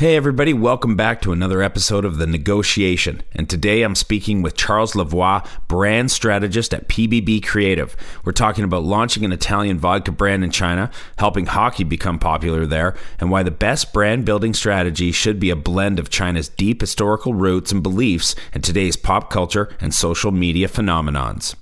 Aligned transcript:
Hey, 0.00 0.16
everybody, 0.16 0.52
welcome 0.52 0.96
back 0.96 1.22
to 1.22 1.30
another 1.30 1.62
episode 1.62 2.04
of 2.04 2.18
The 2.18 2.26
Negotiation. 2.26 3.22
And 3.30 3.48
today 3.48 3.82
I'm 3.82 3.94
speaking 3.94 4.42
with 4.42 4.56
Charles 4.56 4.94
Lavoie, 4.94 5.46
brand 5.68 6.10
strategist 6.10 6.74
at 6.74 6.88
PBB 6.88 7.46
Creative. 7.46 7.94
We're 8.24 8.32
talking 8.32 8.64
about 8.64 8.82
launching 8.82 9.24
an 9.24 9.30
Italian 9.30 9.78
vodka 9.78 10.10
brand 10.10 10.42
in 10.42 10.50
China, 10.50 10.90
helping 11.18 11.46
hockey 11.46 11.84
become 11.84 12.18
popular 12.18 12.66
there, 12.66 12.96
and 13.20 13.30
why 13.30 13.44
the 13.44 13.52
best 13.52 13.92
brand 13.92 14.24
building 14.24 14.52
strategy 14.52 15.12
should 15.12 15.38
be 15.38 15.50
a 15.50 15.54
blend 15.54 16.00
of 16.00 16.10
China's 16.10 16.48
deep 16.48 16.80
historical 16.80 17.32
roots 17.32 17.70
and 17.70 17.80
beliefs 17.80 18.34
and 18.52 18.64
today's 18.64 18.96
pop 18.96 19.30
culture 19.30 19.72
and 19.80 19.94
social 19.94 20.32
media 20.32 20.66
phenomenons. 20.66 21.54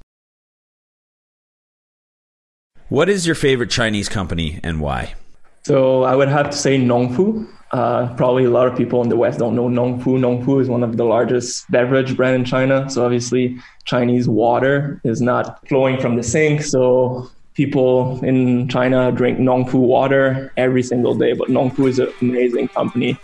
What 2.88 3.10
is 3.10 3.26
your 3.26 3.36
favorite 3.36 3.70
Chinese 3.70 4.08
company 4.08 4.58
and 4.64 4.80
why? 4.80 5.16
So 5.64 6.04
I 6.04 6.16
would 6.16 6.28
have 6.28 6.48
to 6.48 6.56
say 6.56 6.78
Nongfu. 6.78 7.46
Uh, 7.72 8.14
probably 8.16 8.44
a 8.44 8.50
lot 8.50 8.68
of 8.68 8.76
people 8.76 9.02
in 9.02 9.08
the 9.08 9.16
West 9.16 9.38
don't 9.38 9.56
know 9.56 9.66
Nongfu. 9.66 10.18
Nongfu 10.18 10.60
is 10.60 10.68
one 10.68 10.82
of 10.82 10.98
the 10.98 11.04
largest 11.04 11.70
beverage 11.70 12.14
brand 12.16 12.36
in 12.36 12.44
China. 12.44 12.88
So 12.90 13.02
obviously, 13.02 13.58
Chinese 13.84 14.28
water 14.28 15.00
is 15.04 15.22
not 15.22 15.66
flowing 15.68 15.98
from 15.98 16.16
the 16.16 16.22
sink. 16.22 16.62
So 16.62 17.30
people 17.54 18.22
in 18.22 18.68
China 18.68 19.10
drink 19.10 19.38
Nongfu 19.38 19.74
water 19.74 20.52
every 20.58 20.82
single 20.82 21.14
day. 21.14 21.32
But 21.32 21.48
Nongfu 21.48 21.88
is 21.88 21.98
an 21.98 22.12
amazing 22.20 22.68
company 22.68 23.18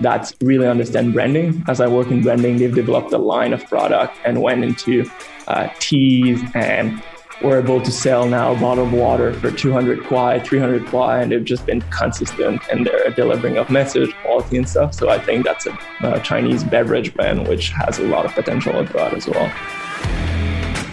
that 0.00 0.34
really 0.42 0.66
understand 0.66 1.14
branding. 1.14 1.64
As 1.66 1.80
I 1.80 1.86
work 1.86 2.08
in 2.08 2.22
branding, 2.22 2.58
they've 2.58 2.74
developed 2.74 3.12
a 3.12 3.18
line 3.18 3.54
of 3.54 3.64
product 3.68 4.18
and 4.26 4.42
went 4.42 4.64
into 4.64 5.10
uh, 5.48 5.68
teas 5.78 6.42
and 6.54 7.02
we're 7.42 7.58
able 7.58 7.80
to 7.80 7.90
sell 7.90 8.26
now 8.26 8.58
bottled 8.58 8.92
water 8.92 9.32
for 9.34 9.50
200 9.50 10.04
kwai, 10.04 10.40
300 10.40 10.86
kwai, 10.86 11.20
and 11.20 11.32
they've 11.32 11.44
just 11.44 11.66
been 11.66 11.80
consistent 11.82 12.62
in 12.70 12.84
their 12.84 13.10
delivering 13.10 13.56
of 13.58 13.70
message, 13.70 14.14
quality, 14.22 14.56
and 14.56 14.68
stuff. 14.68 14.94
So 14.94 15.08
I 15.08 15.18
think 15.18 15.44
that's 15.44 15.66
a, 15.66 15.76
a 16.02 16.20
Chinese 16.20 16.64
beverage 16.64 17.14
brand 17.14 17.48
which 17.48 17.70
has 17.70 17.98
a 17.98 18.04
lot 18.04 18.24
of 18.24 18.32
potential 18.32 18.78
abroad 18.78 19.14
as 19.14 19.26
well. 19.26 19.48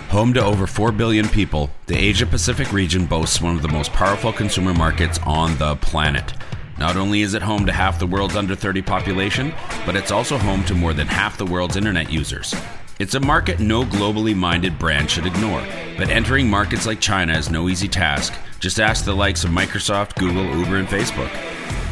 Home 0.09 0.33
to 0.33 0.43
over 0.43 0.67
4 0.67 0.91
billion 0.91 1.29
people, 1.29 1.69
the 1.85 1.97
Asia 1.97 2.25
Pacific 2.25 2.73
region 2.73 3.05
boasts 3.05 3.39
one 3.39 3.55
of 3.55 3.61
the 3.61 3.69
most 3.69 3.93
powerful 3.93 4.33
consumer 4.33 4.73
markets 4.73 5.19
on 5.25 5.57
the 5.57 5.77
planet. 5.77 6.33
Not 6.77 6.97
only 6.97 7.21
is 7.21 7.33
it 7.33 7.43
home 7.43 7.65
to 7.67 7.71
half 7.71 7.99
the 7.99 8.07
world's 8.07 8.35
under 8.35 8.55
30 8.55 8.81
population, 8.81 9.53
but 9.85 9.95
it's 9.95 10.11
also 10.11 10.37
home 10.37 10.65
to 10.65 10.73
more 10.73 10.93
than 10.93 11.07
half 11.07 11.37
the 11.37 11.45
world's 11.45 11.75
internet 11.75 12.11
users. 12.11 12.55
It's 13.01 13.15
a 13.15 13.19
market 13.19 13.59
no 13.59 13.83
globally 13.83 14.35
minded 14.35 14.77
brand 14.77 15.09
should 15.09 15.25
ignore, 15.25 15.65
but 15.97 16.09
entering 16.09 16.47
markets 16.47 16.85
like 16.85 16.99
China 16.99 17.33
is 17.35 17.49
no 17.49 17.67
easy 17.67 17.87
task. 17.87 18.31
Just 18.59 18.79
ask 18.79 19.05
the 19.05 19.15
likes 19.15 19.43
of 19.43 19.49
Microsoft, 19.49 20.17
Google, 20.17 20.45
Uber, 20.55 20.77
and 20.77 20.87
Facebook. 20.87 21.31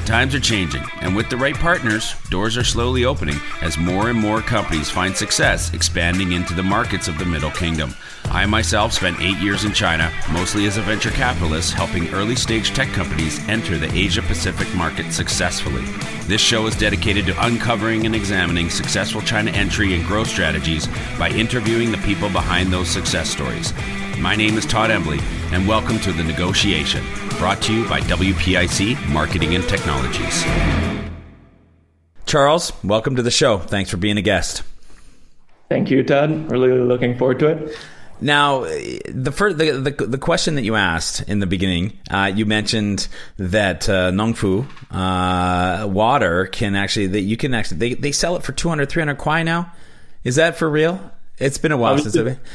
Times 0.10 0.34
are 0.34 0.40
changing, 0.40 0.82
and 1.02 1.16
with 1.16 1.30
the 1.30 1.38
right 1.38 1.54
partners, 1.54 2.16
doors 2.32 2.58
are 2.58 2.64
slowly 2.64 3.06
opening 3.06 3.36
as 3.62 3.78
more 3.78 4.10
and 4.10 4.18
more 4.18 4.42
companies 4.42 4.90
find 4.90 5.16
success 5.16 5.72
expanding 5.72 6.32
into 6.32 6.56
the 6.56 6.64
markets 6.64 7.08
of 7.08 7.20
the 7.20 7.26
Middle 7.26 7.52
Kingdom. 7.52 7.94
I 8.26 8.48
myself 8.48 8.92
spent 8.92 9.22
eight 9.22 9.38
years 9.38 9.66
in 9.66 9.72
China, 9.72 10.12
mostly 10.32 10.66
as 10.66 10.78
a 10.78 10.82
venture 10.82 11.12
capitalist, 11.12 11.74
helping 11.74 12.10
early 12.10 12.36
stage 12.36 12.72
tech 12.72 12.88
companies 12.88 13.48
enter 13.48 13.78
the 13.78 13.94
Asia 13.94 14.24
Pacific 14.24 14.74
market 14.74 15.14
successfully. 15.14 15.84
This 16.26 16.42
show 16.42 16.66
is 16.66 16.76
dedicated 16.76 17.28
to 17.28 17.46
uncovering 17.46 18.08
and 18.08 18.16
examining 18.16 18.72
successful 18.72 19.22
China 19.22 19.52
entry 19.52 19.94
and 19.94 20.04
growth 20.08 20.30
strategies 20.30 20.88
by 21.20 21.30
interviewing 21.30 21.92
the 21.92 22.00
people 22.00 22.32
behind 22.32 22.74
those 22.74 22.90
success 22.90 23.30
stories. 23.30 23.76
My 24.18 24.36
name 24.36 24.58
is 24.58 24.66
Todd 24.66 24.90
Embley, 24.90 25.20
and 25.52 25.68
welcome 25.68 26.00
to 26.00 26.12
The 26.12 26.24
Negotiation, 26.24 27.06
brought 27.40 27.62
to 27.64 27.74
you 27.74 27.88
by 27.88 28.02
WPIC 28.02 29.08
Marketing 29.08 29.56
and 29.56 29.64
Technologies. 29.68 30.44
Charles, 32.26 32.72
welcome 32.84 33.16
to 33.16 33.22
the 33.24 33.32
show. 33.32 33.58
Thanks 33.58 33.90
for 33.90 33.96
being 33.98 34.18
a 34.18 34.22
guest. 34.22 34.62
Thank 35.70 35.90
you, 35.90 36.04
Todd. 36.04 36.52
Really 36.52 36.78
looking 36.78 37.18
forward 37.18 37.40
to 37.40 37.48
it. 37.48 37.78
Now, 38.22 38.66
the 38.66 39.32
first, 39.34 39.58
the, 39.58 39.72
the, 39.72 40.06
the 40.06 40.18
question 40.18 40.56
that 40.56 40.64
you 40.64 40.76
asked 40.76 41.22
in 41.30 41.40
the 41.40 41.48
beginning, 41.48 41.98
uh, 42.12 42.30
you 42.36 42.46
mentioned 42.46 43.08
that 43.38 43.88
uh, 43.88 44.12
Nongfu 44.12 44.68
uh, 44.92 45.88
water 45.88 46.48
can 46.48 46.76
actually 46.76 47.08
that 47.08 47.22
you 47.22 47.38
can 47.38 47.54
actually 47.54 47.78
they, 47.78 47.94
they 47.94 48.12
sell 48.12 48.36
it 48.36 48.44
for 48.44 48.52
200 48.52 48.90
300 48.90 49.16
kwai 49.18 49.44
now. 49.44 49.72
Is 50.26 50.36
that 50.36 50.58
for 50.58 50.70
real? 50.70 51.00
It's 51.38 51.58
been 51.58 51.72
a 51.72 51.78
while 51.78 51.94
obviously, 51.94 52.12
since 52.12 52.28
I've 52.28 52.36
been. 52.44 52.50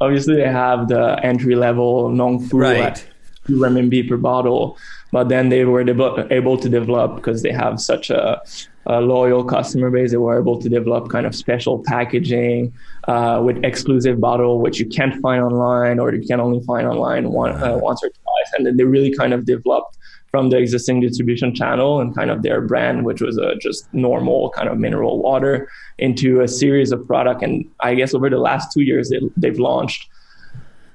Obviously, 0.00 0.36
they 0.36 0.48
have 0.48 0.88
the 0.88 1.20
entry 1.22 1.54
level 1.54 2.10
Nongfu 2.10 2.54
Right. 2.54 2.80
at 2.80 3.06
renminbi 3.48 4.08
per 4.08 4.16
bottle, 4.16 4.76
but 5.12 5.28
then 5.28 5.48
they 5.48 5.64
were 5.64 5.84
de- 5.84 6.34
able 6.34 6.56
to 6.58 6.68
develop 6.68 7.16
because 7.16 7.42
they 7.42 7.52
have 7.52 7.80
such 7.80 8.10
a, 8.10 8.40
a 8.86 9.00
loyal 9.00 9.44
customer 9.44 9.90
base. 9.90 10.10
They 10.10 10.16
were 10.16 10.38
able 10.38 10.60
to 10.60 10.68
develop 10.68 11.08
kind 11.10 11.26
of 11.26 11.34
special 11.34 11.82
packaging 11.86 12.72
uh, 13.08 13.42
with 13.44 13.64
exclusive 13.64 14.20
bottle, 14.20 14.60
which 14.60 14.78
you 14.78 14.86
can't 14.86 15.20
find 15.20 15.42
online 15.42 15.98
or 15.98 16.14
you 16.14 16.26
can 16.26 16.40
only 16.40 16.60
find 16.64 16.86
online 16.86 17.30
one, 17.30 17.52
uh, 17.62 17.76
once 17.78 18.02
or 18.02 18.08
twice. 18.08 18.52
And 18.56 18.66
then 18.66 18.76
they 18.76 18.84
really 18.84 19.14
kind 19.14 19.32
of 19.32 19.44
developed 19.44 19.96
from 20.30 20.50
the 20.50 20.58
existing 20.58 21.00
distribution 21.00 21.54
channel 21.54 22.00
and 22.00 22.14
kind 22.14 22.30
of 22.30 22.42
their 22.42 22.60
brand, 22.60 23.04
which 23.04 23.22
was 23.22 23.38
a 23.38 23.54
just 23.56 23.92
normal 23.94 24.50
kind 24.50 24.68
of 24.68 24.76
mineral 24.76 25.22
water, 25.22 25.68
into 25.98 26.40
a 26.40 26.48
series 26.48 26.92
of 26.92 27.06
product. 27.06 27.42
And 27.42 27.64
I 27.80 27.94
guess 27.94 28.12
over 28.12 28.28
the 28.28 28.38
last 28.38 28.72
two 28.72 28.82
years, 28.82 29.08
they, 29.08 29.20
they've 29.36 29.58
launched 29.58 30.10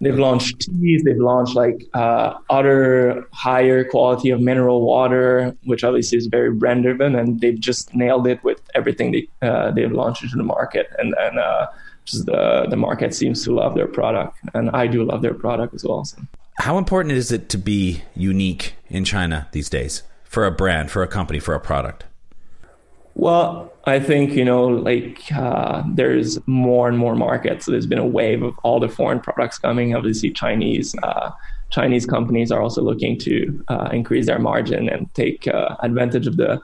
They've 0.02 0.18
launched 0.18 0.62
teas. 0.62 1.04
They've 1.04 1.16
launched 1.18 1.56
like 1.56 1.88
uh, 1.94 2.34
other 2.50 3.28
higher 3.32 3.84
quality 3.84 4.32
of 4.32 4.42
mineral 4.42 4.82
water, 4.82 5.56
which 5.66 5.84
obviously 5.84 6.18
is 6.18 6.26
very 6.26 6.52
brand 6.52 6.84
driven, 6.84 7.16
and 7.16 7.40
they've 7.40 7.60
just 7.60 7.94
nailed 7.94 8.26
it 8.26 8.44
with 8.44 8.60
everything 8.74 9.12
they 9.12 9.28
uh, 9.48 9.70
they've 9.70 9.92
launched 9.92 10.24
into 10.24 10.38
the 10.38 10.44
market, 10.44 10.88
and 10.98 11.14
and 11.20 11.38
uh, 11.38 11.68
just 12.06 12.26
the 12.26 12.66
the 12.68 12.76
market 12.76 13.14
seems 13.14 13.44
to 13.44 13.54
love 13.54 13.76
their 13.76 13.88
product, 13.88 14.40
and 14.56 14.72
I 14.72 14.88
do 14.88 15.04
love 15.04 15.22
their 15.22 15.36
product 15.36 15.76
as 15.76 15.84
well. 15.84 16.04
So. 16.04 16.18
How 16.58 16.78
important 16.78 17.14
is 17.14 17.32
it 17.32 17.48
to 17.50 17.58
be 17.58 18.04
unique 18.16 18.76
in 18.90 19.06
China 19.06 19.48
these 19.52 19.70
days 19.70 20.04
for 20.24 20.46
a 20.46 20.52
brand, 20.52 20.92
for 20.92 21.04
a 21.04 21.08
company, 21.08 21.40
for 21.40 21.54
a 21.54 21.60
product? 21.60 22.06
Well, 23.16 23.72
I 23.86 24.00
think 24.00 24.34
you 24.34 24.46
know, 24.46 24.66
like 24.68 25.32
uh, 25.34 25.84
there's 25.94 26.40
more 26.48 26.88
and 26.88 26.98
more 26.98 27.16
markets. 27.16 27.66
So 27.66 27.72
there's 27.72 27.88
been 27.88 28.00
a 28.00 28.06
wave 28.06 28.42
of 28.44 28.54
all 28.64 28.80
the 28.80 28.90
foreign 28.90 29.20
products 29.20 29.58
coming. 29.60 29.96
Obviously, 29.96 30.32
Chinese 30.32 30.96
uh, 31.04 31.32
Chinese 31.70 32.06
companies 32.06 32.52
are 32.52 32.62
also 32.62 32.82
looking 32.82 33.18
to 33.20 33.64
uh, 33.70 33.90
increase 33.92 34.26
their 34.28 34.40
margin 34.40 34.90
and 34.90 35.14
take 35.14 35.48
uh, 35.48 35.76
advantage 35.82 36.28
of 36.28 36.38
the. 36.38 36.62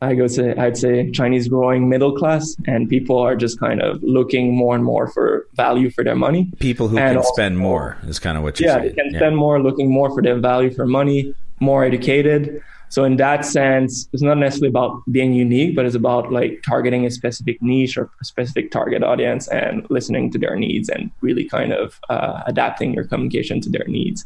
I 0.00 0.14
go 0.14 0.28
say 0.28 0.54
I'd 0.56 0.76
say 0.76 1.10
Chinese 1.10 1.48
growing 1.48 1.88
middle 1.88 2.12
class, 2.16 2.54
and 2.66 2.88
people 2.88 3.18
are 3.18 3.34
just 3.34 3.58
kind 3.58 3.82
of 3.82 4.00
looking 4.02 4.54
more 4.54 4.74
and 4.76 4.84
more 4.84 5.08
for 5.08 5.46
value 5.54 5.90
for 5.90 6.04
their 6.04 6.14
money. 6.14 6.50
People 6.60 6.86
who 6.86 6.98
And 6.98 7.08
can 7.10 7.16
also- 7.16 7.32
spend 7.32 7.58
more 7.58 7.96
is 8.06 8.18
kind 8.20 8.36
of 8.36 8.44
what 8.44 8.60
you're 8.60 8.68
yeah, 8.68 8.76
saying. 8.78 8.88
they 8.94 8.94
can 9.02 9.14
spend 9.14 9.36
more, 9.36 9.60
looking 9.60 9.90
more 9.90 10.10
for 10.14 10.22
their 10.22 10.38
value 10.38 10.70
for 10.70 10.86
money, 10.86 11.34
more 11.60 11.82
educated. 11.84 12.62
So 12.90 13.04
in 13.04 13.16
that 13.16 13.44
sense, 13.44 14.08
it's 14.12 14.22
not 14.22 14.38
necessarily 14.38 14.70
about 14.70 15.02
being 15.10 15.34
unique, 15.34 15.76
but 15.76 15.84
it's 15.84 15.94
about 15.94 16.32
like 16.32 16.62
targeting 16.62 17.04
a 17.04 17.10
specific 17.10 17.60
niche 17.60 17.98
or 17.98 18.10
a 18.20 18.24
specific 18.24 18.70
target 18.70 19.02
audience 19.02 19.46
and 19.48 19.86
listening 19.90 20.30
to 20.32 20.38
their 20.38 20.56
needs 20.56 20.88
and 20.88 21.10
really 21.20 21.44
kind 21.44 21.72
of 21.72 22.00
uh, 22.08 22.42
adapting 22.46 22.94
your 22.94 23.04
communication 23.04 23.60
to 23.60 23.70
their 23.70 23.86
needs. 23.86 24.24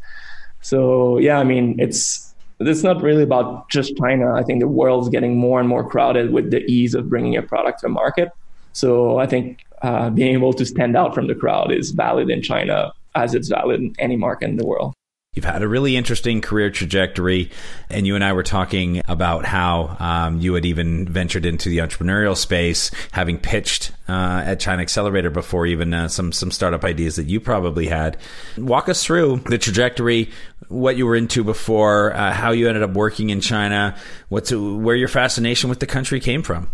So 0.61 1.17
yeah, 1.17 1.39
I 1.39 1.43
mean, 1.43 1.75
it's 1.77 2.33
it's 2.59 2.83
not 2.83 3.01
really 3.01 3.23
about 3.23 3.69
just 3.69 3.97
China. 3.97 4.33
I 4.33 4.43
think 4.43 4.61
the 4.61 4.67
world's 4.67 5.09
getting 5.09 5.37
more 5.37 5.59
and 5.59 5.67
more 5.67 5.87
crowded 5.87 6.31
with 6.31 6.51
the 6.51 6.63
ease 6.71 6.93
of 6.93 7.09
bringing 7.09 7.35
a 7.35 7.41
product 7.41 7.81
to 7.81 7.89
market. 7.89 8.29
So 8.71 9.17
I 9.17 9.27
think 9.27 9.65
uh, 9.81 10.09
being 10.09 10.33
able 10.33 10.53
to 10.53 10.65
stand 10.65 10.95
out 10.95 11.13
from 11.13 11.27
the 11.27 11.35
crowd 11.35 11.71
is 11.71 11.91
valid 11.91 12.29
in 12.29 12.41
China 12.41 12.93
as 13.15 13.35
it's 13.35 13.49
valid 13.49 13.81
in 13.81 13.93
any 13.99 14.15
market 14.15 14.49
in 14.49 14.57
the 14.57 14.65
world. 14.65 14.93
You've 15.33 15.45
had 15.45 15.63
a 15.63 15.67
really 15.67 15.97
interesting 15.97 16.41
career 16.41 16.69
trajectory, 16.69 17.49
and 17.89 18.05
you 18.05 18.13
and 18.13 18.23
I 18.23 18.33
were 18.33 18.43
talking 18.43 19.01
about 19.07 19.45
how 19.45 19.97
um, 19.99 20.39
you 20.39 20.53
had 20.53 20.63
even 20.63 21.07
ventured 21.07 21.43
into 21.43 21.69
the 21.69 21.79
entrepreneurial 21.79 22.37
space, 22.37 22.91
having 23.11 23.39
pitched 23.39 23.91
uh, 24.07 24.43
at 24.45 24.59
China 24.59 24.83
Accelerator 24.83 25.31
before, 25.31 25.65
even 25.65 25.91
uh, 25.91 26.07
some 26.07 26.31
some 26.31 26.51
startup 26.51 26.83
ideas 26.83 27.15
that 27.15 27.25
you 27.25 27.39
probably 27.39 27.87
had. 27.87 28.17
Walk 28.57 28.89
us 28.89 29.03
through 29.03 29.37
the 29.49 29.57
trajectory, 29.57 30.29
what 30.67 30.97
you 30.97 31.07
were 31.07 31.15
into 31.15 31.43
before, 31.43 32.13
uh, 32.13 32.31
how 32.31 32.51
you 32.51 32.67
ended 32.67 32.83
up 32.83 32.91
working 32.91 33.31
in 33.31 33.41
China, 33.41 33.97
what's 34.29 34.51
where 34.51 34.95
your 34.95 35.07
fascination 35.07 35.67
with 35.67 35.79
the 35.79 35.87
country 35.87 36.19
came 36.19 36.43
from. 36.43 36.69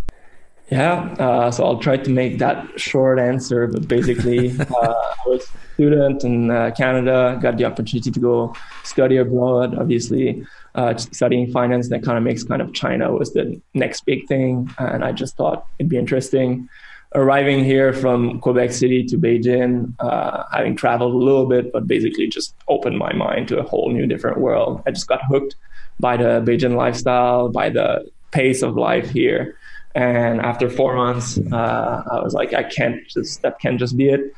Yeah, 0.71 1.15
uh, 1.17 1.49
so 1.49 1.65
I'll 1.65 1.79
try 1.79 1.97
to 1.97 2.09
make 2.11 2.37
that 2.37 2.79
short 2.79 3.17
answer, 3.17 3.65
but 3.65 3.87
basically, 3.87 4.51
uh, 4.59 4.65
I 4.69 5.15
was 5.25 5.43
a 5.43 5.73
student 5.73 6.23
in 6.23 6.51
uh, 6.51 6.71
Canada, 6.77 7.39
got 7.41 7.57
the 7.57 7.65
opportunity 7.65 8.11
to 8.11 8.19
go 8.19 8.55
study 8.83 9.17
abroad. 9.17 9.75
Obviously, 9.77 10.45
uh, 10.75 10.95
studying 10.95 11.51
finance 11.51 11.87
and 11.87 11.95
economics, 11.95 12.43
kind 12.43 12.61
of 12.61 12.73
China 12.73 13.11
was 13.11 13.33
the 13.33 13.59
next 13.73 14.05
big 14.05 14.27
thing, 14.27 14.69
and 14.77 15.03
I 15.03 15.11
just 15.11 15.35
thought 15.37 15.65
it'd 15.79 15.89
be 15.89 15.97
interesting. 15.97 16.69
Arriving 17.15 17.63
here 17.65 17.91
from 17.91 18.39
Quebec 18.39 18.71
City 18.71 19.03
to 19.05 19.17
Beijing, 19.17 19.95
uh, 19.99 20.43
having 20.51 20.75
traveled 20.75 21.15
a 21.15 21.17
little 21.17 21.47
bit, 21.47 21.73
but 21.73 21.87
basically 21.87 22.27
just 22.27 22.53
opened 22.67 22.99
my 22.99 23.11
mind 23.13 23.47
to 23.47 23.57
a 23.57 23.63
whole 23.63 23.91
new 23.91 24.05
different 24.05 24.37
world. 24.37 24.83
I 24.85 24.91
just 24.91 25.07
got 25.07 25.19
hooked 25.25 25.55
by 25.99 26.17
the 26.17 26.41
Beijing 26.45 26.75
lifestyle, 26.75 27.49
by 27.49 27.71
the 27.71 28.07
pace 28.29 28.61
of 28.61 28.75
life 28.75 29.09
here. 29.09 29.57
And 29.95 30.39
after 30.41 30.69
four 30.69 30.95
months, 30.95 31.39
uh, 31.51 32.03
I 32.11 32.21
was 32.21 32.33
like, 32.33 32.53
I 32.53 32.63
can't 32.63 33.07
just 33.07 33.41
that 33.41 33.59
can't 33.59 33.79
just 33.79 33.97
be 33.97 34.09
it. 34.09 34.33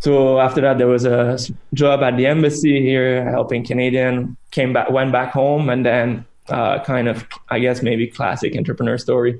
So 0.00 0.40
after 0.40 0.62
that, 0.62 0.78
there 0.78 0.88
was 0.88 1.04
a 1.04 1.38
job 1.74 2.02
at 2.02 2.16
the 2.16 2.26
embassy 2.26 2.80
here, 2.80 3.30
helping 3.30 3.64
Canadian. 3.64 4.36
Came 4.50 4.72
back, 4.72 4.90
went 4.90 5.12
back 5.12 5.32
home, 5.32 5.68
and 5.68 5.84
then 5.84 6.24
uh, 6.48 6.82
kind 6.84 7.06
of, 7.06 7.26
I 7.50 7.58
guess, 7.58 7.82
maybe 7.82 8.06
classic 8.06 8.56
entrepreneur 8.56 8.98
story. 8.98 9.38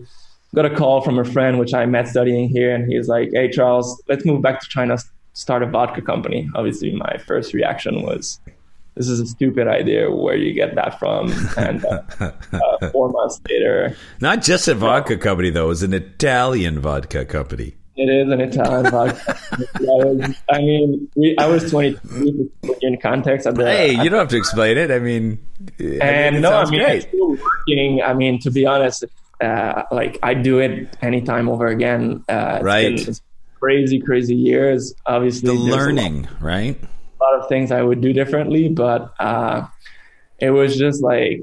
Got 0.55 0.67
a 0.67 0.75
call 0.75 1.01
from 1.01 1.19
a 1.19 1.25
friend, 1.25 1.59
which 1.59 1.75
I 1.75 1.87
met 1.87 2.09
studying 2.09 2.49
here, 2.49 2.75
and 2.75 2.91
he 2.91 2.99
was 2.99 3.09
like, 3.09 3.31
"Hey, 3.33 3.51
Charles, 3.51 4.03
let's 4.09 4.25
move 4.25 4.43
back 4.43 4.61
to 4.61 4.69
China, 4.69 4.99
start 5.33 5.63
a 5.63 5.67
vodka 5.67 6.03
company." 6.03 6.49
Obviously, 6.55 6.93
my 6.93 7.17
first 7.27 7.55
reaction 7.55 8.03
was, 8.03 8.39
"This 8.95 9.09
is 9.09 9.21
a 9.21 9.27
stupid 9.27 9.69
idea. 9.69 10.11
Where 10.11 10.37
do 10.37 10.43
you 10.43 10.53
get 10.53 10.75
that 10.75 10.99
from?" 10.99 11.33
And 11.57 11.85
uh, 11.85 12.03
uh, 12.21 12.91
four 12.91 13.09
months 13.13 13.41
later, 13.49 13.97
not 14.21 14.43
just 14.43 14.69
a 14.69 14.75
vodka 14.75 15.17
company 15.17 15.51
though, 15.51 15.71
it's 15.71 15.83
an 15.83 15.95
Italian 15.95 16.81
vodka 16.81 17.25
company. 17.25 17.75
It 17.97 18.09
is 18.09 18.33
an 18.33 18.41
Italian 18.41 18.91
vodka. 18.91 19.39
I, 19.57 19.67
was, 19.81 20.37
I 20.51 20.59
mean, 20.59 21.09
we, 21.17 21.37
I 21.39 21.47
was 21.47 21.71
23 21.71 22.51
in 22.81 22.99
context. 23.01 23.47
At 23.47 23.57
the, 23.57 23.67
hey, 23.67 23.91
you 23.91 24.09
don't 24.09 24.21
have 24.21 24.29
to 24.29 24.39
explain 24.39 24.79
it. 24.79 24.91
I 24.91 24.99
mean, 25.01 25.39
and 25.79 26.03
I 26.03 26.31
mean, 26.31 26.41
no, 26.41 26.53
I 26.53 26.71
mean, 26.71 26.81
great. 26.81 27.03
still 27.03 27.37
working. 27.37 28.01
I 28.03 28.15
mean, 28.15 28.41
to 28.41 28.51
be 28.51 28.65
honest, 28.65 29.05
uh, 29.41 29.83
like 29.91 30.19
I 30.23 30.35
do 30.35 30.61
it 30.61 30.97
anytime 31.03 31.49
over 31.49 31.67
again. 31.67 32.25
Uh, 32.29 32.61
right. 32.63 32.97
Been, 32.97 33.17
crazy, 33.61 34.01
crazy 34.01 34.35
years. 34.35 34.95
Obviously, 35.07 35.49
the 35.49 35.55
learning, 35.55 36.27
right? 36.41 36.81
Lot 37.21 37.41
of 37.41 37.49
things 37.49 37.71
I 37.71 37.83
would 37.83 38.01
do 38.01 38.13
differently, 38.13 38.69
but 38.69 39.13
uh, 39.21 39.67
it 40.39 40.51
was 40.51 40.77
just 40.77 41.03
like 41.03 41.43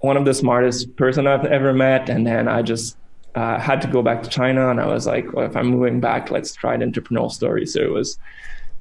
one 0.00 0.16
of 0.16 0.24
the 0.24 0.34
smartest 0.34 0.94
person 0.96 1.26
I've 1.26 1.46
ever 1.46 1.72
met, 1.72 2.08
and 2.08 2.26
then 2.26 2.48
I 2.48 2.62
just 2.62 2.96
uh, 3.34 3.58
had 3.58 3.80
to 3.82 3.88
go 3.88 4.02
back 4.02 4.22
to 4.22 4.28
China, 4.28 4.70
and 4.70 4.80
I 4.80 4.86
was 4.86 5.06
like, 5.06 5.32
well, 5.32 5.46
if 5.46 5.56
I'm 5.56 5.68
moving 5.68 6.00
back, 6.00 6.30
let's 6.30 6.52
try 6.52 6.74
an 6.74 6.80
entrepreneurial 6.80 7.30
story. 7.30 7.66
So 7.66 7.80
it 7.80 7.90
was 7.90 8.18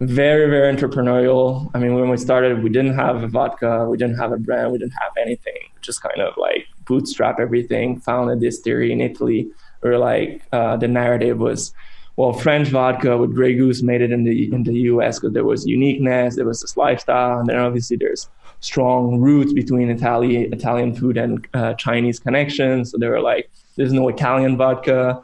very, 0.02 0.50
very 0.50 0.76
entrepreneurial. 0.76 1.72
I 1.74 1.80
mean, 1.80 1.96
when 1.96 2.10
we 2.10 2.18
started, 2.18 2.62
we 2.62 2.70
didn't 2.70 2.96
have 2.96 3.24
a 3.24 3.28
vodka, 3.28 3.88
we 3.90 3.98
didn't 3.98 4.18
have 4.18 4.34
a 4.34 4.38
brand, 4.38 4.74
we 4.74 4.78
didn't 4.78 4.94
have 4.94 5.14
anything. 5.18 5.70
Just 5.82 6.02
kind 6.02 6.20
of 6.20 6.36
like 6.38 6.68
bootstrap 6.86 7.40
everything. 7.40 8.02
Founded 8.02 8.42
this 8.42 8.60
theory 8.60 8.92
in 8.92 9.00
Italy. 9.00 9.50
where 9.86 10.00
like 10.00 10.42
uh, 10.52 10.76
the 10.78 10.88
narrative 10.88 11.38
was, 11.38 11.72
well, 12.18 12.32
French 12.32 12.70
vodka 12.70 13.18
with 13.18 13.34
Grey 13.36 13.56
Goose 13.56 13.84
made 13.84 14.02
it 14.02 14.12
in 14.12 14.24
the 14.24 14.52
in 14.54 14.64
the 14.64 14.74
U.S. 14.92 15.20
because 15.20 15.34
there 15.34 15.44
was 15.44 15.66
uniqueness, 15.66 16.36
there 16.36 16.46
was 16.46 16.62
this 16.62 16.78
lifestyle, 16.78 17.40
and 17.40 17.50
then 17.50 17.58
obviously 17.58 17.98
there's 17.98 18.30
strong 18.62 19.20
roots 19.20 19.52
between 19.52 19.90
Italian 19.90 20.54
Italian 20.54 20.96
food 20.96 21.18
and 21.18 21.46
uh, 21.54 21.74
Chinese 21.74 22.20
connections. 22.20 22.92
So 22.92 22.98
they 22.98 23.08
were 23.08 23.22
like 23.22 23.50
there's 23.76 23.94
no 23.94 24.08
Italian 24.08 24.56
vodka. 24.58 25.22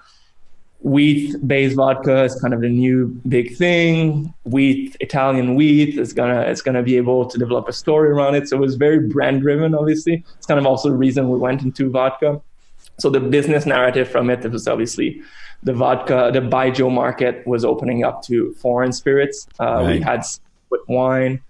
Wheat 0.81 1.35
based 1.47 1.75
vodka 1.75 2.23
is 2.23 2.41
kind 2.41 2.55
of 2.55 2.61
the 2.61 2.69
new 2.69 3.07
big 3.27 3.55
thing. 3.55 4.33
Wheat, 4.43 4.97
Italian 4.99 5.55
wheat 5.55 5.97
is 5.97 6.11
gonna 6.11 6.41
it's 6.41 6.61
gonna 6.61 6.83
be 6.83 6.97
able 6.97 7.25
to 7.27 7.38
develop 7.38 7.69
a 7.69 7.73
story 7.73 8.09
around 8.09 8.35
it. 8.35 8.49
So 8.49 8.57
it 8.57 8.59
was 8.59 8.75
very 8.75 8.99
brand 9.07 9.41
driven, 9.41 9.75
obviously. 9.75 10.25
It's 10.38 10.47
kind 10.47 10.59
of 10.59 10.65
also 10.65 10.89
the 10.89 10.95
reason 10.95 11.29
we 11.29 11.38
went 11.38 11.61
into 11.61 11.89
vodka. 11.89 12.41
So 12.99 13.09
the 13.09 13.19
business 13.19 13.65
narrative 13.65 14.09
from 14.09 14.29
it 14.29 14.43
was 14.51 14.67
obviously 14.67 15.21
the 15.63 15.74
vodka, 15.74 16.31
the 16.34 16.42
baijiu 16.42 16.92
market 16.92 17.46
was 17.46 17.63
opening 17.63 18.04
up 18.04 18.24
to 18.24 18.54
foreign 18.54 18.92
spirits. 18.92 19.48
Uh, 19.60 19.66
right. 19.66 19.88
We 19.88 20.02
had 20.02 20.24
with 20.69 20.81
wine 20.88 21.42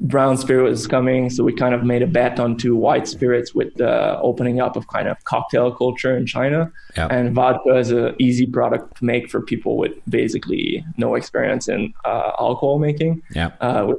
brown 0.00 0.36
spirit 0.36 0.64
was 0.64 0.86
coming, 0.86 1.30
so 1.30 1.42
we 1.42 1.52
kind 1.54 1.74
of 1.74 1.84
made 1.84 2.02
a 2.02 2.06
bet 2.06 2.38
onto 2.38 2.74
white 2.76 3.08
spirits 3.08 3.54
with 3.54 3.74
the 3.74 4.18
opening 4.20 4.60
up 4.60 4.76
of 4.76 4.86
kind 4.88 5.08
of 5.08 5.22
cocktail 5.24 5.72
culture 5.72 6.16
in 6.16 6.26
China. 6.26 6.70
And 6.96 7.34
vodka 7.34 7.76
is 7.76 7.90
an 7.90 8.14
easy 8.18 8.46
product 8.46 8.98
to 8.98 9.04
make 9.04 9.30
for 9.30 9.40
people 9.40 9.76
with 9.76 9.92
basically 10.08 10.84
no 10.96 11.14
experience 11.14 11.68
in 11.68 11.94
uh, 12.04 12.32
alcohol 12.38 12.78
making. 12.78 13.22
Yeah. 13.34 13.52
Uh, 13.60 13.94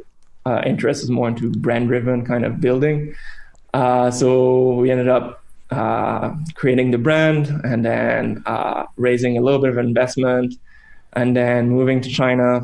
uh, 0.46 0.62
interest 0.66 1.04
is 1.04 1.10
more 1.10 1.28
into 1.28 1.52
brand 1.52 1.88
driven 1.88 2.26
kind 2.26 2.46
of 2.46 2.62
building. 2.62 3.16
Uh, 3.74 4.12
so 4.12 4.76
we 4.76 4.92
ended 4.92 5.10
up 5.10 5.44
uh, 5.72 6.34
creating 6.56 6.92
the 6.92 6.98
brand 6.98 7.48
and 7.64 7.86
then 7.86 8.44
uh, 8.46 8.86
raising 8.96 9.38
a 9.38 9.42
little 9.42 9.60
bit 9.60 9.70
of 9.70 9.78
investment 9.78 10.56
and 11.14 11.36
then 11.36 11.70
moving 11.70 12.02
to 12.02 12.10
China 12.10 12.62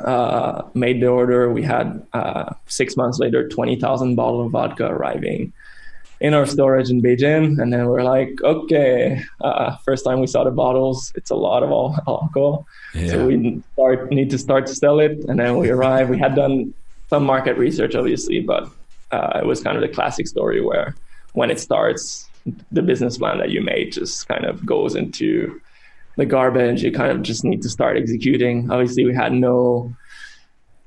uh, 0.00 0.62
made 0.74 1.00
the 1.00 1.08
order. 1.08 1.50
We 1.52 1.62
had 1.62 2.06
uh, 2.12 2.54
six 2.66 2.96
months 2.96 3.18
later, 3.18 3.48
20,000 3.48 4.14
bottles 4.14 4.46
of 4.46 4.52
vodka 4.52 4.86
arriving 4.86 5.52
in 6.20 6.34
our 6.34 6.46
storage 6.46 6.90
in 6.90 7.00
Beijing. 7.00 7.60
And 7.60 7.72
then 7.72 7.86
we're 7.86 8.02
like, 8.02 8.40
okay, 8.42 9.22
uh, 9.40 9.76
first 9.78 10.04
time 10.04 10.20
we 10.20 10.26
saw 10.26 10.44
the 10.44 10.50
bottles, 10.50 11.12
it's 11.14 11.30
a 11.30 11.36
lot 11.36 11.62
of 11.62 11.70
alcohol. 11.70 12.66
Yeah. 12.94 13.10
So 13.10 13.26
we 13.26 13.62
start 13.74 14.10
need 14.10 14.30
to 14.30 14.38
start 14.38 14.66
to 14.66 14.74
sell 14.74 14.98
it. 15.00 15.24
And 15.28 15.38
then 15.38 15.56
we 15.58 15.70
arrive. 15.70 16.08
We 16.08 16.18
had 16.18 16.34
done 16.34 16.74
some 17.08 17.24
market 17.24 17.56
research, 17.56 17.94
obviously, 17.94 18.40
but 18.40 18.68
uh, 19.10 19.40
it 19.42 19.46
was 19.46 19.62
kind 19.62 19.76
of 19.76 19.82
the 19.82 19.88
classic 19.88 20.26
story 20.26 20.60
where 20.60 20.94
when 21.38 21.50
it 21.50 21.60
starts, 21.60 22.28
the 22.72 22.82
business 22.82 23.16
plan 23.18 23.38
that 23.38 23.50
you 23.50 23.60
made 23.60 23.92
just 23.92 24.26
kind 24.26 24.44
of 24.44 24.66
goes 24.66 24.96
into 24.96 25.60
the 26.16 26.26
garbage. 26.26 26.82
You 26.82 26.90
kind 26.90 27.12
of 27.12 27.22
just 27.22 27.44
need 27.44 27.62
to 27.62 27.68
start 27.68 27.96
executing. 27.96 28.70
Obviously, 28.72 29.04
we 29.04 29.14
had 29.14 29.32
no, 29.32 29.94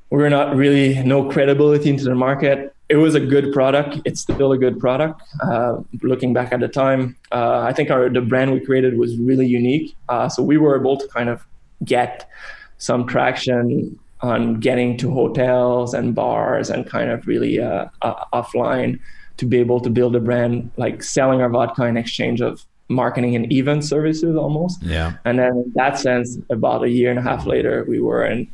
we 0.09 0.17
were 0.17 0.29
not 0.29 0.55
really 0.55 1.01
no 1.03 1.29
credibility 1.29 1.89
into 1.89 2.03
the 2.03 2.15
market. 2.15 2.75
It 2.89 2.97
was 2.97 3.15
a 3.15 3.21
good 3.21 3.53
product. 3.53 4.01
It's 4.03 4.19
still 4.19 4.51
a 4.51 4.57
good 4.57 4.77
product. 4.77 5.21
Uh, 5.41 5.77
looking 6.03 6.33
back 6.33 6.51
at 6.51 6.59
the 6.59 6.67
time, 6.67 7.15
uh, 7.31 7.61
I 7.61 7.71
think 7.71 7.89
our 7.89 8.09
the 8.09 8.19
brand 8.19 8.51
we 8.51 8.59
created 8.59 8.97
was 8.97 9.17
really 9.17 9.47
unique. 9.47 9.95
Uh, 10.09 10.27
so 10.27 10.43
we 10.43 10.57
were 10.57 10.77
able 10.77 10.97
to 10.97 11.07
kind 11.07 11.29
of 11.29 11.47
get 11.85 12.29
some 12.77 13.07
traction 13.07 13.97
on 14.19 14.59
getting 14.59 14.97
to 14.97 15.09
hotels 15.11 15.93
and 15.93 16.13
bars 16.13 16.69
and 16.69 16.85
kind 16.85 17.09
of 17.09 17.25
really 17.25 17.61
uh, 17.61 17.85
offline 18.33 18.99
to 19.41 19.47
be 19.47 19.57
able 19.57 19.79
to 19.79 19.89
build 19.89 20.15
a 20.15 20.19
brand 20.19 20.69
like 20.77 21.01
selling 21.01 21.41
our 21.41 21.49
vodka 21.49 21.85
in 21.85 21.97
exchange 21.97 22.41
of 22.41 22.63
marketing 22.89 23.35
and 23.35 23.51
event 23.51 23.83
services 23.83 24.35
almost. 24.35 24.83
Yeah. 24.83 25.13
And 25.25 25.39
then 25.39 25.53
in 25.65 25.71
that 25.73 25.97
sense, 25.97 26.37
about 26.51 26.83
a 26.83 26.89
year 26.89 27.09
and 27.09 27.17
a 27.17 27.23
half 27.23 27.47
later, 27.47 27.83
we 27.87 27.99
were 27.99 28.23
in 28.23 28.47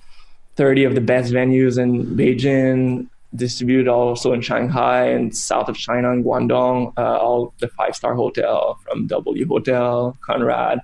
30 0.56 0.86
of 0.86 0.96
the 0.96 1.02
best 1.02 1.34
venues 1.34 1.78
in 1.78 2.06
Beijing, 2.16 3.10
distributed 3.36 3.90
also 3.90 4.32
in 4.32 4.40
Shanghai 4.40 5.04
and 5.08 5.36
south 5.36 5.68
of 5.68 5.76
China 5.76 6.14
in 6.14 6.24
Guangdong, 6.24 6.94
uh, 6.98 7.18
all 7.18 7.54
the 7.60 7.68
five 7.68 7.94
star 7.94 8.16
hotel 8.16 8.80
from 8.86 9.08
W 9.08 9.46
Hotel, 9.46 10.18
Conrad. 10.22 10.80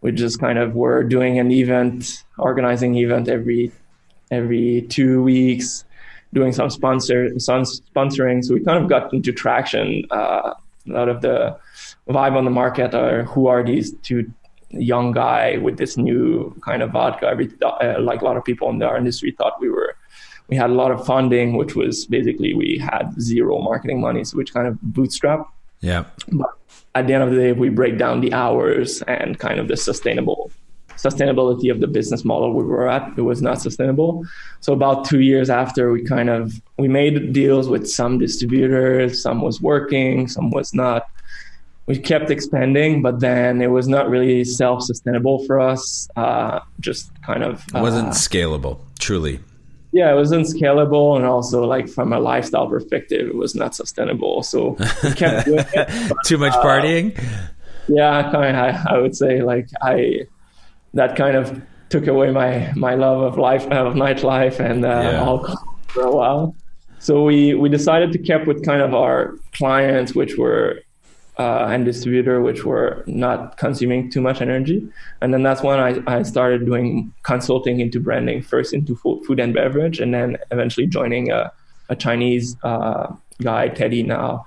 We 0.00 0.12
just 0.12 0.38
kind 0.38 0.60
of 0.60 0.76
were 0.76 1.02
doing 1.02 1.40
an 1.40 1.50
event, 1.50 2.22
organizing 2.38 2.94
event 2.94 3.28
every 3.28 3.72
every 4.30 4.82
two 4.90 5.24
weeks, 5.24 5.84
doing 6.34 6.52
some 6.52 6.68
sponsor 6.68 7.18
some 7.38 7.62
sponsoring. 7.62 8.44
So 8.44 8.54
we 8.54 8.60
kind 8.60 8.82
of 8.82 8.90
got 8.90 9.12
into 9.14 9.32
traction. 9.32 10.04
Uh, 10.10 10.52
a 10.86 10.92
lot 10.92 11.08
of 11.08 11.22
the 11.22 11.56
vibe 12.08 12.36
on 12.36 12.44
the 12.44 12.50
market 12.50 12.94
are 12.94 13.22
who 13.24 13.46
are 13.46 13.62
these 13.64 13.92
two 14.02 14.30
young 14.70 15.12
guy 15.12 15.56
with 15.58 15.78
this 15.78 15.96
new 15.96 16.54
kind 16.62 16.82
of 16.82 16.90
vodka. 16.90 17.26
Every, 17.26 17.50
uh, 17.62 18.00
like 18.00 18.20
a 18.20 18.24
lot 18.24 18.36
of 18.36 18.44
people 18.44 18.68
in 18.70 18.82
our 18.82 18.96
industry 18.96 19.30
thought 19.30 19.54
we 19.60 19.70
were, 19.70 19.96
we 20.48 20.56
had 20.56 20.70
a 20.70 20.74
lot 20.74 20.90
of 20.90 21.06
funding, 21.06 21.56
which 21.56 21.74
was 21.74 22.06
basically 22.06 22.54
we 22.54 22.78
had 22.78 23.14
zero 23.20 23.60
marketing 23.60 24.00
money, 24.00 24.24
so 24.24 24.36
which 24.36 24.52
kind 24.52 24.66
of 24.66 24.80
bootstrap. 24.82 25.46
Yeah. 25.80 26.04
But 26.32 26.50
at 26.94 27.06
the 27.06 27.14
end 27.14 27.22
of 27.22 27.30
the 27.30 27.36
day, 27.36 27.52
we 27.52 27.68
break 27.70 27.98
down 27.98 28.20
the 28.20 28.32
hours 28.32 29.02
and 29.02 29.38
kind 29.38 29.58
of 29.60 29.68
the 29.68 29.76
sustainable 29.76 30.50
sustainability 30.96 31.70
of 31.70 31.80
the 31.80 31.86
business 31.86 32.24
model 32.24 32.52
we 32.52 32.64
were 32.64 32.88
at 32.88 33.12
it 33.18 33.22
was 33.22 33.42
not 33.42 33.60
sustainable 33.60 34.24
so 34.60 34.72
about 34.72 35.04
two 35.04 35.20
years 35.20 35.50
after 35.50 35.92
we 35.92 36.02
kind 36.02 36.30
of 36.30 36.60
we 36.78 36.88
made 36.88 37.32
deals 37.32 37.68
with 37.68 37.88
some 37.88 38.18
distributors 38.18 39.22
some 39.22 39.40
was 39.40 39.60
working 39.60 40.28
some 40.28 40.50
was 40.50 40.72
not 40.74 41.08
we 41.86 41.98
kept 41.98 42.30
expanding, 42.30 43.02
but 43.02 43.20
then 43.20 43.60
it 43.60 43.66
was 43.66 43.88
not 43.88 44.08
really 44.08 44.44
self-sustainable 44.44 45.44
for 45.44 45.60
us. 45.60 46.08
Uh, 46.16 46.60
just 46.80 47.10
kind 47.22 47.42
of 47.42 47.62
it 47.74 47.80
wasn't 47.80 48.08
uh, 48.08 48.12
scalable, 48.12 48.80
truly. 48.98 49.40
Yeah, 49.92 50.10
it 50.10 50.16
wasn't 50.16 50.46
scalable, 50.46 51.16
and 51.16 51.24
also 51.24 51.64
like 51.64 51.88
from 51.88 52.12
a 52.12 52.18
lifestyle 52.18 52.66
perspective, 52.68 53.28
it 53.28 53.34
was 53.34 53.54
not 53.54 53.74
sustainable. 53.74 54.42
So 54.42 54.76
we 55.02 55.12
kept 55.12 55.46
doing 55.46 55.64
it. 55.72 56.08
But, 56.08 56.16
Too 56.24 56.38
much 56.38 56.54
uh, 56.54 56.62
partying. 56.62 57.22
Yeah, 57.86 58.30
kind 58.32 58.56
of. 58.56 58.86
I, 58.86 58.94
I, 58.94 58.98
would 58.98 59.14
say 59.14 59.42
like 59.42 59.68
I 59.82 60.26
that 60.94 61.16
kind 61.16 61.36
of 61.36 61.60
took 61.90 62.06
away 62.06 62.30
my 62.30 62.72
my 62.74 62.94
love 62.94 63.20
of 63.20 63.38
life 63.38 63.64
of 63.66 63.94
nightlife 63.94 64.58
and 64.58 64.84
uh, 64.84 64.88
yeah. 64.88 65.22
alcohol 65.22 65.78
for 65.88 66.02
a 66.02 66.10
while. 66.10 66.54
So 66.98 67.22
we 67.22 67.54
we 67.54 67.68
decided 67.68 68.12
to 68.12 68.18
keep 68.18 68.46
with 68.46 68.64
kind 68.64 68.80
of 68.80 68.94
our 68.94 69.34
clients, 69.52 70.14
which 70.14 70.36
were 70.38 70.80
uh, 71.38 71.66
and 71.68 71.84
distributor, 71.84 72.40
which 72.40 72.64
were 72.64 73.02
not 73.06 73.56
consuming 73.56 74.10
too 74.10 74.20
much 74.20 74.40
energy. 74.40 74.86
And 75.20 75.34
then 75.34 75.42
that's 75.42 75.62
when 75.62 75.80
I, 75.80 76.00
I 76.06 76.22
started 76.22 76.64
doing 76.64 77.12
consulting 77.24 77.80
into 77.80 77.98
branding, 78.00 78.42
first 78.42 78.72
into 78.72 78.94
food 78.96 79.40
and 79.40 79.52
beverage, 79.52 80.00
and 80.00 80.14
then 80.14 80.36
eventually 80.52 80.86
joining 80.86 81.30
a, 81.32 81.52
a 81.88 81.96
Chinese 81.96 82.56
uh, 82.62 83.12
guy, 83.42 83.68
Teddy, 83.68 84.02
now, 84.02 84.46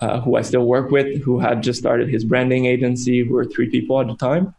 uh, 0.00 0.20
who 0.20 0.36
I 0.36 0.42
still 0.42 0.64
work 0.64 0.90
with, 0.92 1.20
who 1.22 1.40
had 1.40 1.62
just 1.62 1.80
started 1.80 2.08
his 2.08 2.24
branding 2.24 2.66
agency. 2.66 3.24
We 3.24 3.30
were 3.30 3.44
three 3.44 3.68
people 3.68 4.00
at 4.00 4.06
the 4.06 4.16
time. 4.16 4.54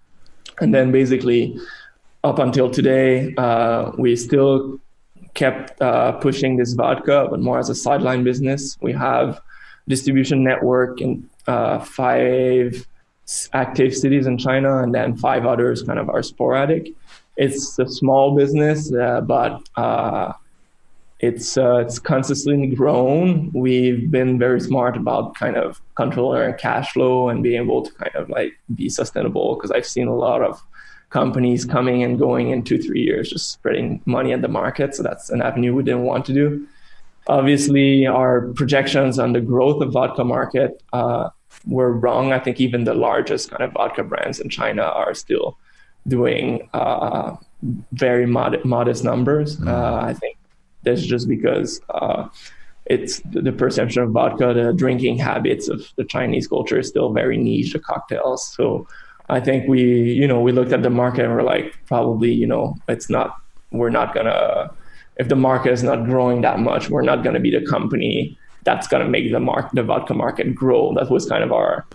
And 0.61 0.73
then 0.73 0.91
basically, 0.91 1.59
up 2.23 2.39
until 2.39 2.69
today, 2.69 3.33
uh, 3.37 3.91
we 3.97 4.15
still 4.15 4.79
kept 5.33 5.79
uh, 5.81 6.13
pushing 6.13 6.57
this 6.57 6.73
vodka, 6.73 7.27
but 7.29 7.39
more 7.39 7.59
as 7.59 7.69
a 7.69 7.75
sideline 7.75 8.23
business. 8.23 8.77
We 8.81 8.93
have 8.93 9.39
distribution 9.87 10.43
network 10.43 11.01
in 11.01 11.29
uh, 11.47 11.79
five 11.79 12.85
active 13.53 13.95
cities 13.95 14.25
in 14.27 14.37
China, 14.37 14.81
and 14.83 14.93
then 14.93 15.15
five 15.15 15.45
others 15.45 15.83
kind 15.83 15.99
of 15.99 16.09
are 16.09 16.23
sporadic. 16.23 16.93
It's 17.37 17.79
a 17.79 17.87
small 17.87 18.35
business, 18.35 18.91
uh, 18.93 19.21
but 19.21 19.61
uh, 19.77 20.33
it's 21.19 21.57
uh, 21.57 21.77
it's 21.77 21.99
consistently 21.99 22.67
grown. 22.75 23.51
We've 23.53 24.09
been 24.09 24.39
very 24.39 24.61
smart 24.61 24.95
about 24.95 25.35
kind 25.35 25.57
of 25.57 25.81
controlling 25.95 26.41
our 26.41 26.53
cash 26.53 26.93
flow 26.93 27.29
and 27.29 27.43
being 27.43 27.61
able 27.61 27.81
to 27.81 27.91
kind 27.93 28.15
of 28.15 28.29
like 28.29 28.57
be 28.73 28.89
sustainable. 28.89 29.55
Because 29.55 29.71
I've 29.71 29.85
seen 29.85 30.07
a 30.07 30.15
lot 30.15 30.41
of 30.41 30.61
companies 31.09 31.65
coming 31.65 32.03
and 32.03 32.17
going 32.17 32.51
in 32.51 32.63
two 32.63 32.77
three 32.77 33.01
years, 33.01 33.29
just 33.29 33.51
spreading 33.51 34.01
money 34.05 34.31
at 34.31 34.41
the 34.41 34.47
market. 34.47 34.95
So 34.95 35.03
that's 35.03 35.29
an 35.29 35.41
avenue 35.41 35.75
we 35.75 35.83
didn't 35.83 36.03
want 36.03 36.25
to 36.27 36.33
do. 36.33 36.65
Obviously, 37.27 38.07
our 38.07 38.47
projections 38.53 39.19
on 39.19 39.33
the 39.33 39.41
growth 39.41 39.81
of 39.83 39.91
vodka 39.91 40.23
market 40.23 40.81
uh, 40.93 41.29
were 41.67 41.91
wrong. 41.91 42.31
I 42.31 42.39
think 42.39 42.61
even 42.61 42.85
the 42.85 42.93
largest 42.93 43.51
kind 43.51 43.61
of 43.61 43.73
vodka 43.73 44.03
brands 44.03 44.39
in 44.39 44.49
China 44.49 44.83
are 44.83 45.13
still 45.13 45.57
doing 46.07 46.69
uh, 46.73 47.35
very 47.91 48.25
mod- 48.25 48.63
modest 48.63 49.03
numbers. 49.03 49.57
Mm. 49.57 49.67
Uh, 49.67 50.05
I 50.05 50.13
think 50.13 50.37
that's 50.83 51.01
just 51.01 51.27
because 51.27 51.81
uh, 51.89 52.27
it's 52.85 53.21
the 53.25 53.51
perception 53.51 54.03
of 54.03 54.11
vodka, 54.11 54.53
the 54.53 54.73
drinking 54.73 55.17
habits 55.17 55.67
of 55.67 55.81
the 55.95 56.03
Chinese 56.03 56.47
culture 56.47 56.79
is 56.79 56.87
still 56.87 57.13
very 57.13 57.37
niche, 57.37 57.73
the 57.73 57.79
cocktails. 57.79 58.51
So 58.53 58.87
I 59.29 59.39
think 59.39 59.67
we, 59.67 60.13
you 60.13 60.27
know, 60.27 60.41
we 60.41 60.51
looked 60.51 60.73
at 60.73 60.81
the 60.81 60.89
market 60.89 61.25
and 61.25 61.33
we're 61.33 61.43
like, 61.43 61.77
probably, 61.85 62.33
you 62.33 62.47
know, 62.47 62.75
it's 62.87 63.09
not, 63.09 63.35
we're 63.71 63.91
not 63.91 64.15
gonna, 64.15 64.71
if 65.17 65.27
the 65.27 65.35
market 65.35 65.71
is 65.71 65.83
not 65.83 66.05
growing 66.05 66.41
that 66.41 66.59
much, 66.59 66.89
we're 66.89 67.03
not 67.03 67.23
gonna 67.23 67.39
be 67.39 67.51
the 67.51 67.63
company 67.65 68.37
that's 68.63 68.87
gonna 68.87 69.07
make 69.07 69.31
the 69.31 69.39
mark, 69.39 69.71
the 69.73 69.83
vodka 69.83 70.15
market 70.15 70.55
grow. 70.55 70.93
That 70.95 71.11
was 71.11 71.29
kind 71.29 71.43
of 71.43 71.51
our, 71.51 71.85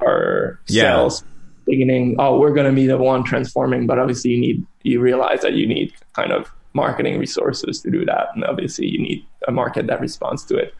our 0.00 0.60
yeah. 0.66 0.82
sales 0.82 1.24
beginning. 1.64 2.16
Oh, 2.18 2.38
we're 2.38 2.52
gonna 2.52 2.72
be 2.72 2.86
the 2.86 2.98
one 2.98 3.24
transforming, 3.24 3.86
but 3.86 3.98
obviously 3.98 4.32
you 4.32 4.40
need, 4.40 4.66
you 4.82 5.00
realize 5.00 5.40
that 5.40 5.54
you 5.54 5.66
need 5.66 5.94
kind 6.12 6.32
of 6.32 6.52
marketing 6.74 7.18
resources 7.18 7.80
to 7.82 7.90
do 7.90 8.04
that. 8.04 8.28
And 8.34 8.44
obviously, 8.44 8.86
you 8.86 9.00
need 9.00 9.26
a 9.48 9.52
market 9.52 9.86
that 9.86 10.00
responds 10.00 10.44
to 10.46 10.56
it. 10.56 10.74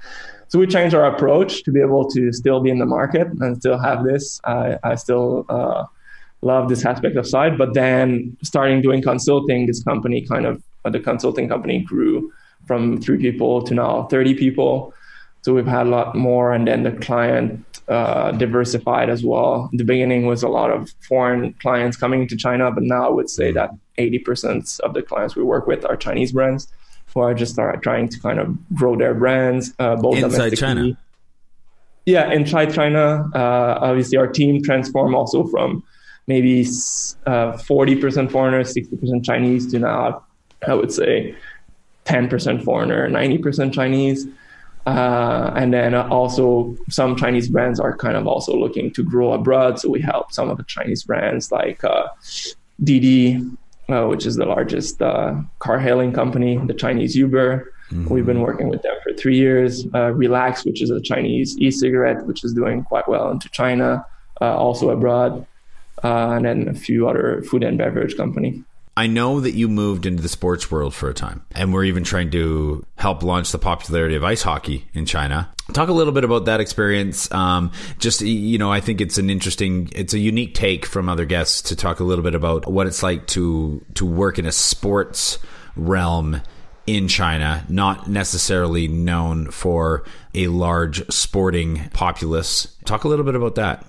So 0.48 0.58
we 0.58 0.66
changed 0.66 0.94
our 0.94 1.06
approach 1.06 1.64
to 1.64 1.72
be 1.72 1.80
able 1.80 2.08
to 2.10 2.32
still 2.32 2.60
be 2.60 2.70
in 2.70 2.78
the 2.78 2.86
market 2.86 3.28
and 3.40 3.56
still 3.56 3.78
have 3.78 4.04
this. 4.04 4.40
I, 4.44 4.78
I 4.84 4.94
still 4.96 5.46
uh, 5.48 5.84
love 6.42 6.68
this 6.68 6.84
aspect 6.84 7.16
of 7.16 7.26
side, 7.26 7.56
but 7.56 7.74
then 7.74 8.36
starting 8.42 8.82
doing 8.82 9.02
consulting, 9.02 9.66
this 9.66 9.82
company 9.82 10.20
kind 10.20 10.46
of 10.46 10.62
uh, 10.84 10.90
the 10.90 11.00
consulting 11.00 11.48
company 11.48 11.80
grew 11.80 12.30
from 12.66 13.00
three 13.00 13.18
people 13.18 13.62
to 13.62 13.74
now 13.74 14.04
30 14.04 14.34
people. 14.34 14.92
So 15.42 15.52
we've 15.54 15.66
had 15.66 15.86
a 15.86 15.90
lot 15.90 16.14
more, 16.14 16.52
and 16.52 16.66
then 16.66 16.84
the 16.84 16.92
client 16.92 17.64
uh, 17.88 18.32
diversified 18.32 19.10
as 19.10 19.24
well. 19.24 19.68
The 19.72 19.84
beginning 19.84 20.26
was 20.26 20.42
a 20.42 20.48
lot 20.48 20.70
of 20.70 20.90
foreign 21.06 21.52
clients 21.54 21.96
coming 21.96 22.26
to 22.28 22.36
China, 22.36 22.70
but 22.70 22.82
now 22.82 23.06
I 23.06 23.10
would 23.10 23.28
say 23.28 23.52
that 23.52 23.70
80% 23.98 24.80
of 24.80 24.94
the 24.94 25.02
clients 25.02 25.36
we 25.36 25.42
work 25.42 25.66
with 25.66 25.84
are 25.84 25.96
Chinese 25.96 26.32
brands 26.32 26.68
who 27.12 27.20
are 27.20 27.34
just 27.34 27.58
are 27.58 27.76
trying 27.76 28.08
to 28.08 28.20
kind 28.20 28.38
of 28.38 28.56
grow 28.74 28.96
their 28.96 29.14
brands 29.14 29.72
uh, 29.78 29.96
both 29.96 30.18
inside 30.18 30.56
China. 30.56 30.96
Yeah, 32.06 32.30
inside 32.32 32.74
China. 32.74 33.30
Uh, 33.34 33.78
obviously, 33.80 34.18
our 34.18 34.26
team 34.26 34.62
transformed 34.62 35.14
also 35.14 35.46
from 35.46 35.82
maybe 36.26 36.62
uh, 37.26 37.52
40% 37.52 38.30
foreigners, 38.30 38.74
60% 38.74 39.24
Chinese 39.24 39.70
to 39.72 39.78
now, 39.78 40.22
I 40.66 40.74
would 40.74 40.92
say, 40.92 41.34
10% 42.04 42.64
foreigner, 42.64 43.08
90% 43.08 43.72
Chinese. 43.72 44.26
Uh, 44.86 45.50
and 45.56 45.72
then 45.72 45.94
also 45.94 46.76
some 46.90 47.16
Chinese 47.16 47.48
brands 47.48 47.80
are 47.80 47.96
kind 47.96 48.16
of 48.16 48.26
also 48.26 48.54
looking 48.54 48.90
to 48.92 49.02
grow 49.02 49.32
abroad. 49.32 49.78
So 49.78 49.88
we 49.88 50.02
help 50.02 50.30
some 50.30 50.50
of 50.50 50.58
the 50.58 50.64
Chinese 50.64 51.04
brands 51.04 51.50
like 51.50 51.82
uh, 51.84 52.08
Didi, 52.82 53.42
uh, 53.88 54.06
which 54.06 54.26
is 54.26 54.36
the 54.36 54.46
largest 54.46 55.00
uh, 55.02 55.34
car 55.58 55.78
hailing 55.78 56.12
company, 56.12 56.58
the 56.66 56.74
Chinese 56.74 57.16
Uber. 57.16 57.72
Mm-hmm. 57.90 58.12
We've 58.12 58.26
been 58.26 58.40
working 58.40 58.68
with 58.68 58.82
them 58.82 58.94
for 59.02 59.12
three 59.12 59.36
years. 59.36 59.84
Uh, 59.86 60.12
RELX, 60.12 60.64
which 60.64 60.80
is 60.82 60.90
a 60.90 61.00
Chinese 61.00 61.56
e-cigarette, 61.58 62.24
which 62.26 62.44
is 62.44 62.54
doing 62.54 62.82
quite 62.82 63.06
well 63.08 63.30
into 63.30 63.48
China, 63.50 64.04
uh, 64.40 64.56
also 64.56 64.90
abroad, 64.90 65.46
uh, 66.02 66.30
and 66.30 66.44
then 66.44 66.68
a 66.68 66.74
few 66.74 67.08
other 67.08 67.42
food 67.42 67.62
and 67.62 67.76
beverage 67.76 68.16
company. 68.16 68.64
I 68.96 69.08
know 69.08 69.40
that 69.40 69.54
you 69.54 69.68
moved 69.68 70.06
into 70.06 70.22
the 70.22 70.28
sports 70.28 70.70
world 70.70 70.94
for 70.94 71.08
a 71.08 71.14
time, 71.14 71.44
and 71.52 71.72
we're 71.72 71.84
even 71.84 72.04
trying 72.04 72.30
to 72.30 72.86
help 72.96 73.22
launch 73.24 73.50
the 73.50 73.58
popularity 73.58 74.14
of 74.14 74.22
ice 74.22 74.42
hockey 74.42 74.86
in 74.94 75.04
China. 75.04 75.50
Talk 75.72 75.88
a 75.88 75.92
little 75.92 76.12
bit 76.12 76.22
about 76.22 76.44
that 76.44 76.60
experience. 76.60 77.30
Um, 77.32 77.72
just 77.98 78.20
you 78.20 78.58
know, 78.58 78.70
I 78.70 78.80
think 78.80 79.00
it's 79.00 79.18
an 79.18 79.30
interesting, 79.30 79.90
it's 79.92 80.14
a 80.14 80.18
unique 80.18 80.54
take 80.54 80.86
from 80.86 81.08
other 81.08 81.24
guests 81.24 81.62
to 81.70 81.76
talk 81.76 81.98
a 81.98 82.04
little 82.04 82.22
bit 82.22 82.36
about 82.36 82.70
what 82.70 82.86
it's 82.86 83.02
like 83.02 83.26
to 83.28 83.84
to 83.94 84.06
work 84.06 84.38
in 84.38 84.46
a 84.46 84.52
sports 84.52 85.38
realm 85.74 86.40
in 86.86 87.08
China, 87.08 87.64
not 87.68 88.08
necessarily 88.08 88.88
known 88.88 89.50
for 89.50 90.04
a 90.34 90.48
large 90.48 91.10
sporting 91.10 91.88
populace. 91.92 92.76
Talk 92.84 93.04
a 93.04 93.08
little 93.08 93.24
bit 93.24 93.34
about 93.34 93.56
that. 93.56 93.86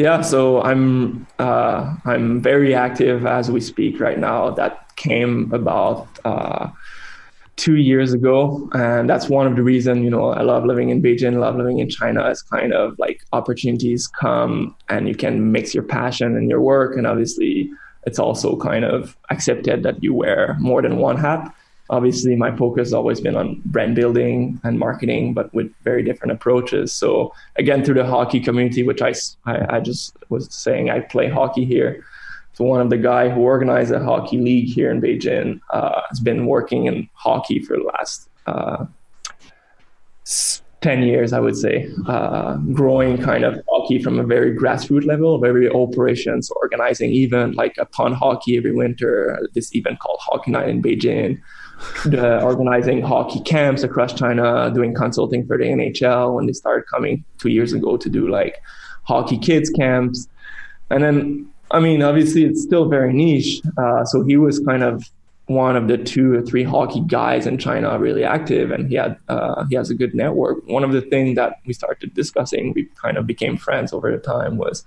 Yeah, 0.00 0.22
so 0.22 0.62
I'm 0.62 1.26
uh, 1.38 1.94
I'm 2.06 2.40
very 2.40 2.74
active 2.74 3.26
as 3.26 3.50
we 3.50 3.60
speak 3.60 4.00
right 4.00 4.18
now. 4.18 4.48
That 4.48 4.96
came 4.96 5.52
about 5.52 6.08
uh, 6.24 6.70
two 7.56 7.76
years 7.76 8.14
ago, 8.14 8.66
and 8.72 9.10
that's 9.10 9.28
one 9.28 9.46
of 9.46 9.56
the 9.56 9.62
reasons 9.62 10.02
you 10.02 10.08
know 10.08 10.30
I 10.30 10.40
love 10.40 10.64
living 10.64 10.88
in 10.88 11.02
Beijing, 11.02 11.38
love 11.38 11.56
living 11.56 11.80
in 11.80 11.90
China. 11.90 12.30
It's 12.30 12.40
kind 12.40 12.72
of 12.72 12.98
like 12.98 13.26
opportunities 13.34 14.06
come, 14.06 14.74
and 14.88 15.06
you 15.06 15.14
can 15.14 15.52
mix 15.52 15.74
your 15.74 15.84
passion 15.84 16.34
and 16.34 16.48
your 16.48 16.62
work, 16.62 16.96
and 16.96 17.06
obviously 17.06 17.70
it's 18.06 18.18
also 18.18 18.56
kind 18.56 18.86
of 18.86 19.18
accepted 19.28 19.82
that 19.82 20.02
you 20.02 20.14
wear 20.14 20.56
more 20.60 20.80
than 20.80 20.96
one 20.96 21.18
hat 21.18 21.54
obviously 21.90 22.36
my 22.36 22.56
focus 22.56 22.88
has 22.88 22.94
always 22.94 23.20
been 23.20 23.36
on 23.36 23.60
brand 23.66 23.94
building 23.94 24.58
and 24.64 24.78
marketing 24.78 25.34
but 25.34 25.52
with 25.52 25.72
very 25.82 26.02
different 26.02 26.32
approaches. 26.32 26.92
So 26.92 27.34
again 27.56 27.84
through 27.84 27.96
the 27.96 28.06
hockey 28.06 28.40
community 28.40 28.82
which 28.82 29.02
i, 29.02 29.12
I, 29.44 29.76
I 29.76 29.80
just 29.80 30.16
was 30.30 30.52
saying 30.54 30.90
i 30.90 31.00
play 31.00 31.28
hockey 31.28 31.64
here. 31.64 32.04
So 32.54 32.64
one 32.64 32.80
of 32.80 32.90
the 32.90 32.98
guy 32.98 33.28
who 33.28 33.40
organized 33.40 33.92
a 33.92 34.02
hockey 34.02 34.38
league 34.38 34.68
here 34.68 34.90
in 34.90 35.00
beijing 35.00 35.60
uh, 35.70 36.00
has 36.08 36.20
been 36.20 36.46
working 36.46 36.86
in 36.86 37.08
hockey 37.14 37.58
for 37.60 37.76
the 37.76 37.84
last 37.84 38.28
uh, 38.46 38.86
10 40.80 41.02
years 41.02 41.32
i 41.32 41.40
would 41.40 41.56
say 41.56 41.90
uh, 42.06 42.56
growing 42.72 43.18
kind 43.18 43.44
of 43.44 43.60
hockey 43.68 44.02
from 44.02 44.18
a 44.18 44.24
very 44.24 44.56
grassroots 44.56 45.06
level 45.06 45.38
very 45.38 45.68
operations 45.70 46.50
organizing 46.62 47.12
event 47.12 47.54
like 47.54 47.74
a 47.78 47.84
pond 47.84 48.14
hockey 48.14 48.56
every 48.56 48.72
winter 48.72 49.38
this 49.54 49.74
event 49.74 49.98
called 50.00 50.18
hockey 50.22 50.50
night 50.50 50.68
in 50.68 50.82
beijing 50.82 51.38
uh, 52.12 52.40
organizing 52.42 53.02
hockey 53.02 53.40
camps 53.40 53.82
across 53.82 54.12
China, 54.12 54.70
doing 54.74 54.94
consulting 54.94 55.46
for 55.46 55.56
the 55.56 55.64
NHL 55.64 56.34
when 56.34 56.46
they 56.46 56.52
started 56.52 56.84
coming 56.86 57.24
two 57.38 57.48
years 57.48 57.72
ago 57.72 57.96
to 57.96 58.08
do 58.08 58.28
like 58.28 58.62
hockey 59.04 59.38
kids 59.38 59.70
camps. 59.70 60.28
And 60.90 61.02
then, 61.02 61.50
I 61.70 61.80
mean, 61.80 62.02
obviously 62.02 62.44
it's 62.44 62.62
still 62.62 62.88
very 62.88 63.12
niche. 63.12 63.60
Uh, 63.78 64.04
so 64.04 64.24
he 64.24 64.36
was 64.36 64.58
kind 64.60 64.82
of 64.82 65.04
one 65.50 65.74
of 65.74 65.88
the 65.88 65.98
two 65.98 66.32
or 66.32 66.42
three 66.42 66.62
hockey 66.62 67.00
guys 67.08 67.44
in 67.44 67.58
China 67.58 67.98
really 67.98 68.22
active, 68.22 68.70
and 68.70 68.88
he 68.88 68.94
had 68.94 69.16
uh, 69.28 69.64
he 69.68 69.74
has 69.74 69.90
a 69.90 69.94
good 69.94 70.14
network. 70.14 70.64
One 70.68 70.84
of 70.84 70.92
the 70.92 71.00
things 71.00 71.34
that 71.34 71.56
we 71.66 71.72
started 71.72 72.14
discussing, 72.14 72.72
we 72.72 72.88
kind 73.02 73.16
of 73.18 73.26
became 73.26 73.56
friends 73.56 73.92
over 73.92 74.12
the 74.12 74.18
time, 74.18 74.58
was 74.58 74.84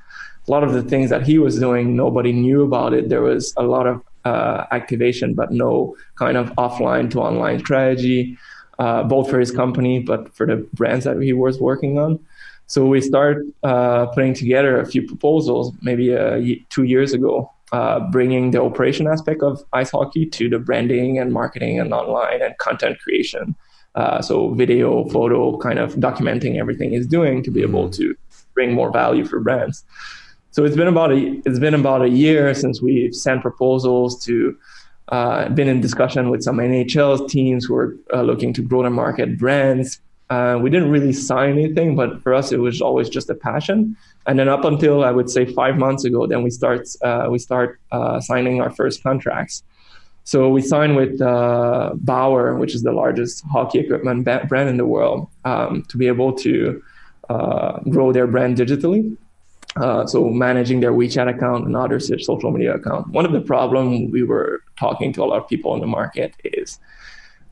a 0.47 0.51
lot 0.51 0.63
of 0.63 0.71
the 0.71 0.81
things 0.81 1.09
that 1.09 1.23
he 1.23 1.37
was 1.37 1.59
doing, 1.59 1.97
nobody 1.97 2.31
knew 2.31 2.63
about 2.63 2.93
it. 2.93 3.09
There 3.09 3.21
was 3.21 3.53
a 3.57 3.63
lot 3.63 3.87
of 3.87 4.01
uh, 4.23 4.65
activation, 4.71 5.33
but 5.33 5.51
no 5.51 5.95
kind 6.15 6.37
of 6.37 6.49
offline 6.51 7.11
to 7.11 7.19
online 7.19 7.59
strategy, 7.59 8.37
uh, 8.79 9.03
both 9.03 9.29
for 9.29 9.39
his 9.39 9.51
company, 9.51 9.99
but 9.99 10.33
for 10.33 10.47
the 10.47 10.57
brands 10.73 11.03
that 11.03 11.21
he 11.21 11.33
was 11.33 11.59
working 11.59 11.99
on. 11.99 12.19
So 12.67 12.85
we 12.85 13.01
started 13.01 13.53
uh, 13.63 14.05
putting 14.07 14.33
together 14.33 14.79
a 14.79 14.85
few 14.85 15.05
proposals, 15.05 15.73
maybe 15.81 16.15
uh, 16.15 16.39
two 16.69 16.83
years 16.83 17.11
ago, 17.13 17.51
uh, 17.73 17.99
bringing 18.11 18.51
the 18.51 18.61
operation 18.61 19.07
aspect 19.07 19.41
of 19.41 19.63
ice 19.73 19.89
hockey 19.89 20.27
to 20.27 20.47
the 20.47 20.59
branding 20.59 21.17
and 21.17 21.33
marketing 21.33 21.79
and 21.79 21.91
online 21.91 22.39
and 22.39 22.55
content 22.59 22.99
creation. 22.99 23.55
Uh, 23.95 24.21
so 24.21 24.53
video, 24.53 25.03
photo, 25.09 25.57
kind 25.57 25.79
of 25.79 25.95
documenting 25.95 26.59
everything 26.59 26.91
he's 26.91 27.07
doing 27.07 27.41
to 27.41 27.49
be 27.49 27.63
able 27.63 27.85
mm-hmm. 27.85 28.01
to 28.01 28.15
bring 28.53 28.73
more 28.73 28.91
value 28.91 29.25
for 29.25 29.39
brands. 29.39 29.83
So 30.51 30.63
it's 30.65 30.75
been 30.75 30.87
about 30.87 31.11
a 31.13 31.41
it's 31.45 31.57
been 31.57 31.73
about 31.73 32.03
a 32.03 32.09
year 32.09 32.53
since 32.53 32.79
we've 32.79 33.15
sent 33.15 33.41
proposals 33.41 34.23
to 34.25 34.55
uh, 35.07 35.49
been 35.49 35.67
in 35.67 35.81
discussion 35.81 36.29
with 36.29 36.43
some 36.43 36.57
NHL 36.57 37.27
teams 37.27 37.65
who 37.65 37.75
are 37.75 37.97
uh, 38.13 38.21
looking 38.21 38.53
to 38.53 38.61
grow 38.61 38.83
the 38.83 38.91
market 38.91 39.39
brands. 39.39 39.99
Uh, 40.33 40.57
we 40.57 40.69
didn't 40.73 40.89
really 40.89 41.13
sign 41.13 41.51
anything, 41.59 41.95
but 41.95 42.09
for 42.23 42.33
us, 42.33 42.51
it 42.51 42.59
was 42.67 42.81
always 42.81 43.07
just 43.17 43.29
a 43.29 43.35
passion. 43.35 43.95
And 44.25 44.39
then 44.39 44.49
up 44.49 44.63
until 44.65 45.03
I 45.09 45.11
would 45.17 45.29
say 45.29 45.43
five 45.61 45.75
months 45.77 46.05
ago, 46.05 46.25
then 46.31 46.41
we 46.41 46.49
start 46.49 46.81
uh, 47.07 47.27
we 47.33 47.37
start 47.37 47.69
uh, 47.91 48.19
signing 48.19 48.55
our 48.63 48.71
first 48.79 49.03
contracts. 49.03 49.55
So 50.23 50.37
we 50.49 50.61
signed 50.61 50.95
with 50.95 51.21
uh, 51.21 51.91
Bauer, 52.11 52.55
which 52.61 52.73
is 52.73 52.81
the 52.81 52.93
largest 53.03 53.43
hockey 53.53 53.79
equipment 53.83 54.19
brand 54.49 54.69
in 54.73 54.77
the 54.77 54.89
world, 54.95 55.19
um, 55.51 55.83
to 55.89 55.95
be 56.01 56.07
able 56.07 56.31
to 56.45 56.81
uh, 57.29 57.73
grow 57.93 58.07
their 58.11 58.27
brand 58.33 58.57
digitally. 58.57 59.01
Uh, 59.75 60.05
so 60.07 60.17
managing 60.29 60.79
their 60.83 60.93
WeChat 60.93 61.27
account 61.35 61.65
and 61.67 61.75
other 61.75 61.99
social 61.99 62.51
media 62.55 62.73
account. 62.79 63.03
One 63.19 63.25
of 63.25 63.33
the 63.37 63.41
problem 63.53 64.09
we 64.15 64.23
were 64.23 64.63
talking 64.79 65.13
to 65.13 65.23
a 65.23 65.27
lot 65.31 65.39
of 65.43 65.47
people 65.47 65.73
in 65.75 65.81
the 65.81 65.91
market 65.99 66.31
is 66.43 66.79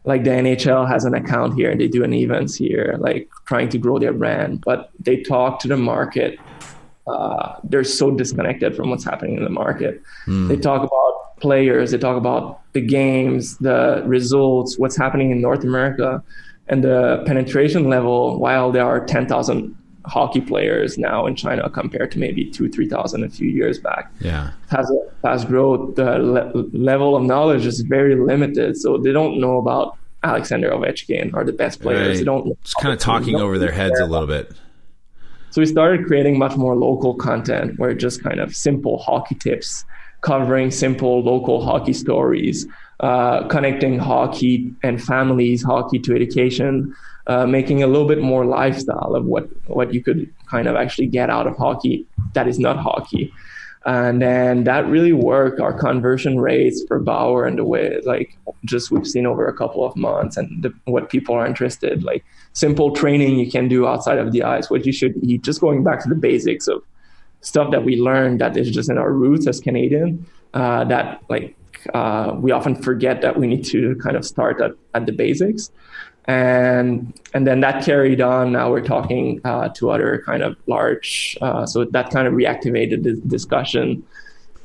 like 0.04 0.24
the 0.24 0.32
NHL 0.32 0.88
has 0.88 1.06
an 1.06 1.14
account 1.14 1.56
here 1.56 1.70
and 1.70 1.80
they 1.80 1.88
do 1.88 2.04
an 2.04 2.14
events 2.14 2.56
here, 2.56 2.96
like 3.00 3.30
trying 3.46 3.70
to 3.70 3.78
grow 3.78 4.00
their 4.00 4.14
brand, 4.14 4.62
but 4.66 4.90
they 5.00 5.22
talk 5.22 5.60
to 5.60 5.68
the 5.68 5.78
market. 5.78 6.40
Uh, 7.08 7.56
they're 7.64 7.84
so 7.84 8.12
disconnected 8.12 8.76
from 8.76 8.90
what's 8.90 9.04
happening 9.04 9.38
in 9.38 9.44
the 9.44 9.50
market. 9.50 10.02
Mm. 10.26 10.48
They 10.48 10.58
talk 10.58 10.82
about 10.82 11.40
players, 11.40 11.92
they 11.92 11.98
talk 11.98 12.18
about 12.18 12.62
the 12.74 12.82
games, 12.82 13.58
the 13.58 14.04
results, 14.06 14.78
what's 14.78 14.98
happening 14.98 15.32
in 15.32 15.42
North 15.42 15.64
America, 15.64 16.24
and 16.68 16.84
the 16.84 17.24
penetration 17.28 17.90
level. 17.90 18.40
While 18.40 18.72
there 18.72 18.86
are 18.86 19.06
10,000 19.06 19.76
hockey 20.06 20.42
players 20.42 20.98
now 20.98 21.26
in 21.26 21.36
China 21.36 21.70
compared 21.70 22.12
to 22.12 22.20
maybe 22.20 22.46
two, 22.46 22.70
three 22.70 22.88
thousand 22.88 23.24
a 23.24 23.30
few 23.30 23.50
years 23.50 23.80
back. 23.80 24.12
Yeah, 24.20 24.52
has 24.70 24.90
a 24.90 24.98
fast 25.22 25.48
growth. 25.48 25.96
The 25.96 26.18
le- 26.20 26.52
level 26.74 27.16
of 27.16 27.24
knowledge 27.24 27.66
is 27.66 27.82
very 27.82 28.16
limited, 28.16 28.78
so 28.78 28.98
they 28.98 29.12
don't 29.12 29.40
know 29.40 29.58
about 29.58 29.98
Alexander 30.24 30.70
Ovechkin 30.72 31.34
or 31.34 31.44
the 31.44 31.54
best 31.54 31.82
players. 31.82 32.08
Right. 32.08 32.18
They 32.18 32.24
don't. 32.24 32.58
It's 32.62 32.74
kind 32.76 32.94
of 32.94 33.00
talking 33.00 33.36
over 33.36 33.58
their 33.58 33.72
heads 33.72 34.00
a 34.00 34.06
little 34.06 34.28
bit. 34.28 34.52
So 35.52 35.60
we 35.60 35.66
started 35.66 36.06
creating 36.06 36.38
much 36.38 36.56
more 36.56 36.76
local 36.78 37.14
content, 37.14 37.78
where 37.78 37.94
just 37.94 38.24
kind 38.24 38.40
of 38.40 38.56
simple 38.56 39.00
hockey 39.00 39.36
tips, 39.36 39.84
covering 40.22 40.72
simple 40.72 41.22
local 41.22 41.64
hockey 41.64 41.92
stories, 41.92 42.66
uh, 43.02 43.48
connecting 43.50 44.00
hockey 44.00 44.74
and 44.82 45.04
families, 45.04 45.62
hockey 45.62 46.00
to 46.00 46.16
education 46.16 46.96
uh, 47.28 47.46
making 47.46 47.84
a 47.84 47.88
little 47.88 48.08
bit 48.08 48.22
more 48.22 48.46
lifestyle 48.46 49.16
of 49.16 49.26
what 49.26 49.48
what 49.68 49.94
you 49.94 50.04
could 50.04 50.32
kind 50.48 50.68
of 50.68 50.76
actually 50.76 51.08
get 51.08 51.30
out 51.30 51.48
of 51.48 51.56
hockey 51.58 52.06
that 52.34 52.48
is 52.48 52.60
not 52.60 52.78
hockey. 52.78 53.34
And 53.84 54.22
then 54.22 54.66
that 54.66 54.86
really 54.86 55.12
worked. 55.12 55.60
Our 55.60 55.74
conversion 55.74 56.40
rates 56.40 56.84
for 56.88 57.00
bauer 57.00 57.48
and 57.48 57.58
the 57.58 57.64
way 57.64 58.00
like 58.06 58.38
just 58.66 58.92
we've 58.92 59.08
seen 59.08 59.26
over 59.26 59.48
a 59.48 59.54
couple 59.54 59.86
of 59.86 59.96
months 59.96 60.38
and 60.38 60.64
the, 60.64 60.74
what 60.86 61.10
people 61.10 61.36
are 61.36 61.46
interested 61.46 62.04
like 62.04 62.24
simple 62.54 62.94
training 62.94 63.40
you 63.40 63.50
can 63.50 63.68
do 63.68 63.88
outside 63.88 64.18
of 64.18 64.32
the 64.32 64.44
ice 64.44 64.70
what 64.70 64.86
you 64.86 64.92
should 64.92 65.16
eat 65.24 65.42
just 65.42 65.62
going 65.62 65.84
back 65.84 66.02
to 66.02 66.10
the 66.10 66.16
basics 66.16 66.68
of 66.68 66.84
stuff 67.42 67.72
that 67.72 67.84
we 67.84 67.96
learned 67.96 68.40
that 68.40 68.56
is 68.56 68.70
just 68.70 68.90
in 68.90 68.98
our 68.98 69.12
roots 69.12 69.48
as 69.48 69.60
canadian 69.60 70.26
uh, 70.54 70.84
that 70.84 71.22
like 71.30 71.56
uh, 71.96 72.34
we 72.38 72.52
often 72.52 72.76
forget 72.76 73.22
that 73.22 73.40
we 73.40 73.48
need 73.48 73.66
to 73.66 73.96
kind 73.96 74.16
of 74.16 74.24
start 74.24 74.62
at, 74.62 74.72
at 74.94 75.06
the 75.08 75.12
basics 75.12 75.72
and 76.26 77.14
and 77.34 77.48
then 77.48 77.62
that 77.62 77.84
carried 77.84 78.22
on. 78.22 78.52
Now 78.52 78.72
we're 78.72 78.86
talking 78.86 79.42
uh, 79.44 79.70
to 79.70 79.90
other 79.90 80.24
kind 80.26 80.44
of 80.44 80.56
large, 80.68 81.38
uh, 81.42 81.66
so 81.66 81.86
that 81.86 82.12
kind 82.12 82.28
of 82.28 82.34
reactivated 82.34 83.04
the 83.04 83.14
discussion 83.28 84.04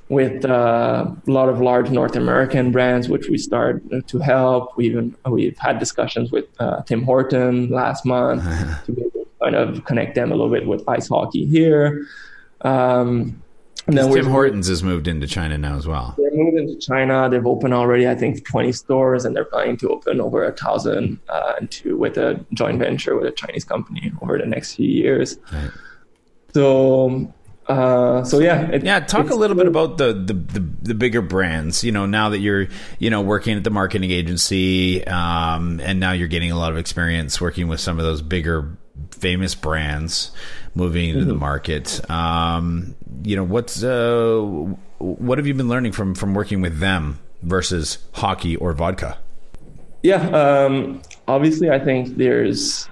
with 0.09 0.45
uh, 0.45 1.07
a 1.27 1.31
lot 1.31 1.49
of 1.49 1.61
large 1.61 1.91
North 1.91 2.15
American 2.15 2.71
brands, 2.71 3.09
which 3.09 3.29
we 3.29 3.39
started 3.39 4.07
to 4.07 4.19
help. 4.19 4.77
We 4.77 4.87
even 4.87 5.17
we've 5.29 5.59
had 5.59 5.79
discussions 5.79 6.31
with 6.31 6.47
uh, 6.61 6.83
Tim 6.83 7.03
Horton 7.03 7.71
last 7.71 8.05
month 8.05 8.45
to 8.85 8.93
be 8.93 9.03
able 9.03 9.11
to 9.11 9.27
kind 9.43 9.57
of 9.57 9.85
connect 9.85 10.15
them 10.15 10.31
a 10.31 10.35
little 10.35 10.53
bit 10.53 10.67
with 10.67 10.85
ice 10.89 11.09
hockey 11.09 11.47
here. 11.47 12.07
Um, 12.61 13.43
and 13.87 13.97
then 13.97 14.13
Tim 14.13 14.27
Hortons 14.27 14.69
has 14.69 14.83
moved 14.83 15.07
into 15.07 15.27
China 15.27 15.57
now 15.57 15.77
as 15.77 15.87
well. 15.87 16.15
They're 16.19 16.33
moved 16.33 16.59
into 16.59 16.77
China. 16.77 17.29
They've 17.31 17.47
opened 17.47 17.73
already, 17.73 18.09
I 18.09 18.17
think, 18.17 18.45
20 18.45 18.73
stores, 18.73 19.25
and 19.25 19.35
they're 19.35 19.45
planning 19.45 19.77
to 19.79 19.91
open 19.91 20.21
over 20.21 20.45
a 20.45 20.53
thousand 20.53 21.21
uh, 21.29 21.55
into 21.61 21.97
with 21.97 22.17
a 22.17 22.45
joint 22.53 22.81
venture 22.81 23.15
with 23.15 23.27
a 23.27 23.31
Chinese 23.31 23.65
company 23.65 24.13
over 24.23 24.39
the 24.39 24.47
next 24.47 24.75
few 24.75 24.89
years. 24.89 25.39
Right. 25.53 25.71
So, 26.53 27.33
uh, 27.69 28.25
so 28.25 28.41
yeah, 28.41 28.71
it, 28.71 28.83
yeah. 28.83 29.01
Talk 29.01 29.31
a 29.31 29.35
little 29.37 29.57
bit 29.57 29.69
about 29.69 29.99
the, 29.99 30.13
the, 30.13 30.35
the 30.35 30.61
the 30.83 30.95
bigger 30.95 31.23
brands. 31.23 31.85
You 31.85 31.93
know, 31.93 32.07
now 32.07 32.31
that 32.31 32.39
you're 32.39 32.67
you 32.99 33.11
know 33.11 33.21
working 33.21 33.57
at 33.57 33.63
the 33.63 33.71
marketing 33.71 34.11
agency, 34.11 35.07
um, 35.07 35.81
and 35.81 36.01
now 36.01 36.11
you're 36.11 36.29
getting 36.29 36.51
a 36.51 36.59
lot 36.59 36.73
of 36.73 36.79
experience 36.79 37.41
working 37.41 37.69
with 37.69 37.79
some 37.79 37.99
of 37.99 38.05
those 38.05 38.23
bigger 38.23 38.77
famous 39.11 39.55
brands 39.55 40.33
moving 40.77 41.09
into 41.09 41.21
mm-hmm. 41.21 41.29
the 41.31 41.35
market. 41.35 42.09
Um, 42.11 42.95
you 43.25 43.35
know, 43.35 43.45
what's 43.45 43.83
uh, 43.83 44.41
what 44.99 45.39
have 45.39 45.47
you 45.47 45.55
been 45.55 45.69
learning 45.69 45.93
from 45.93 46.15
from 46.15 46.35
working 46.35 46.61
with 46.61 46.79
them 46.79 47.19
versus 47.43 47.99
hockey 48.13 48.55
or 48.57 48.73
vodka? 48.73 49.19
Yeah, 50.03 50.29
um, 50.29 51.03
obviously, 51.27 51.71
I 51.71 51.81
think 51.81 52.17
there's, 52.17 52.89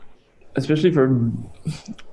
especially 0.56 0.90
for 0.90 1.30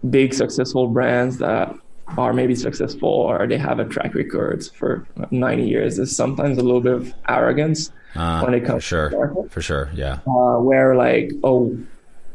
big 0.10 0.34
successful 0.34 0.88
brands 0.88 1.40
that 1.40 1.74
are 2.18 2.34
maybe 2.34 2.54
successful 2.54 3.10
or 3.10 3.48
they 3.48 3.58
have 3.58 3.80
a 3.80 3.86
track 3.86 4.14
record 4.14 4.64
for 4.76 5.08
90 5.32 5.64
years, 5.64 5.96
there's 5.96 6.16
sometimes 6.16 6.58
a 6.58 6.62
little 6.62 6.82
bit 6.82 6.94
of 6.94 7.14
arrogance 7.28 7.92
uh, 8.16 8.42
when 8.42 8.54
it 8.54 8.66
comes. 8.66 8.84
For 8.84 9.10
sure, 9.10 9.48
for 9.50 9.62
sure, 9.62 9.90
yeah. 9.96 10.20
Uh, 10.28 10.60
where 10.60 10.96
like, 10.96 11.32
oh, 11.44 11.76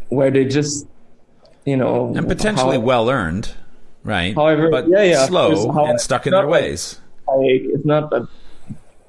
where 0.09 0.31
they 0.31 0.45
just 0.45 0.89
you 1.67 1.77
know, 1.77 2.15
and 2.17 2.27
potentially 2.27 2.77
how, 2.77 2.83
well 2.83 3.11
earned, 3.11 3.53
right? 4.05 4.35
However, 4.35 4.71
but 4.71 4.89
yeah, 4.89 5.03
yeah, 5.03 5.27
slow 5.27 5.73
how, 5.73 5.87
and 5.87 6.01
stuck 6.01 6.27
in 6.27 6.31
their 6.33 6.47
ways. 6.47 7.01
Like, 7.27 7.63
it's 7.75 7.85
not 7.85 8.13
a 8.13 8.29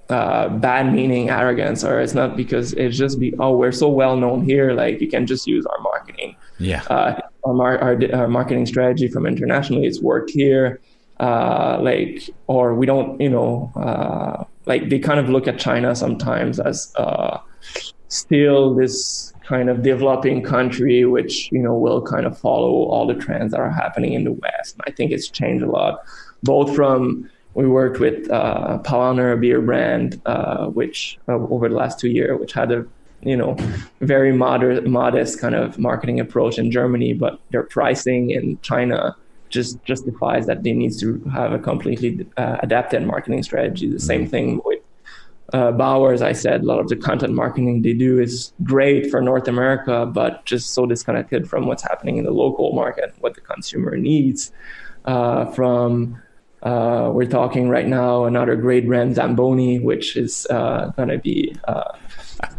uh, 0.09 0.49
bad 0.49 0.91
meaning 0.93 1.29
arrogance, 1.29 1.83
or 1.83 2.01
it's 2.01 2.13
not 2.13 2.35
because 2.35 2.73
it's 2.73 2.97
just 2.97 3.19
be 3.19 3.33
oh 3.39 3.55
we're 3.55 3.71
so 3.71 3.87
well 3.87 4.17
known 4.17 4.43
here, 4.43 4.73
like 4.73 4.99
you 4.99 5.07
can 5.07 5.25
just 5.25 5.47
use 5.47 5.65
our 5.65 5.79
marketing. 5.79 6.35
Yeah, 6.59 6.81
uh, 6.89 7.21
our, 7.45 7.53
mar- 7.53 7.79
our, 7.79 7.99
our 8.13 8.27
marketing 8.27 8.65
strategy 8.65 9.07
from 9.07 9.25
internationally, 9.25 9.85
it's 9.85 10.01
worked 10.01 10.31
here. 10.31 10.81
Uh, 11.19 11.79
like, 11.81 12.29
or 12.45 12.75
we 12.75 12.85
don't, 12.85 13.19
you 13.19 13.29
know, 13.29 13.71
uh, 13.75 14.43
like 14.67 14.89
they 14.89 14.99
kind 14.99 15.19
of 15.19 15.29
look 15.29 15.47
at 15.47 15.57
China 15.57 15.95
sometimes 15.95 16.59
as 16.59 16.93
uh, 16.95 17.39
still 18.07 18.75
this 18.75 19.33
kind 19.47 19.69
of 19.69 19.81
developing 19.81 20.43
country, 20.43 21.05
which 21.05 21.51
you 21.51 21.59
know 21.59 21.75
will 21.75 22.01
kind 22.01 22.25
of 22.25 22.37
follow 22.37 22.71
all 22.91 23.07
the 23.07 23.15
trends 23.15 23.51
that 23.51 23.59
are 23.59 23.71
happening 23.71 24.13
in 24.13 24.23
the 24.25 24.33
West. 24.33 24.75
I 24.85 24.91
think 24.91 25.11
it's 25.11 25.29
changed 25.29 25.63
a 25.63 25.71
lot, 25.71 26.03
both 26.43 26.75
from 26.75 27.29
we 27.53 27.67
worked 27.67 27.99
with 27.99 28.29
uh, 28.29 28.79
Paulaner, 28.83 29.33
a 29.33 29.37
beer 29.37 29.61
brand, 29.61 30.21
uh, 30.25 30.67
which 30.67 31.17
uh, 31.27 31.33
over 31.33 31.67
the 31.69 31.75
last 31.75 31.99
two 31.99 32.09
years, 32.09 32.39
which 32.39 32.53
had 32.53 32.71
a 32.71 32.85
you 33.21 33.37
know 33.37 33.55
very 34.01 34.33
moderate, 34.33 34.85
modest 34.85 35.39
kind 35.39 35.55
of 35.55 35.79
marketing 35.79 36.19
approach 36.19 36.59
in 36.59 36.69
Germany, 36.69 37.13
but 37.13 37.39
their 37.51 37.63
pricing 37.63 38.31
in 38.31 38.59
China 38.61 39.15
just 39.49 39.81
justifies 39.85 40.45
that 40.45 40.63
they 40.63 40.73
need 40.73 40.91
to 40.99 41.23
have 41.33 41.53
a 41.53 41.59
completely 41.59 42.27
uh, 42.35 42.57
adapted 42.61 43.05
marketing 43.05 43.41
strategy. 43.43 43.89
The 43.89 43.99
same 43.99 44.27
thing 44.27 44.61
with 44.65 44.76
uh, 45.53 45.71
Bauer, 45.71 46.13
as 46.13 46.21
I 46.21 46.33
said, 46.33 46.61
a 46.61 46.65
lot 46.65 46.79
of 46.79 46.89
the 46.89 46.95
content 46.95 47.33
marketing 47.33 47.81
they 47.81 47.93
do 47.93 48.19
is 48.19 48.51
great 48.63 49.09
for 49.09 49.21
North 49.21 49.47
America, 49.47 50.05
but 50.05 50.43
just 50.45 50.73
so 50.73 50.85
disconnected 50.85 51.49
from 51.49 51.67
what's 51.67 51.83
happening 51.83 52.17
in 52.17 52.25
the 52.25 52.31
local 52.31 52.73
market, 52.73 53.15
what 53.19 53.35
the 53.35 53.41
consumer 53.41 53.95
needs. 53.95 54.51
Uh, 55.05 55.45
from 55.51 56.21
uh, 56.63 57.09
we're 57.13 57.25
talking 57.25 57.69
right 57.69 57.87
now 57.87 58.25
another 58.25 58.57
great 58.57 58.85
brand 58.85 59.15
Zamboni, 59.15 59.79
which 59.79 60.17
is 60.17 60.45
uh, 60.49 60.91
going 60.97 61.09
to 61.09 61.17
be 61.17 61.55
uh, 61.65 61.95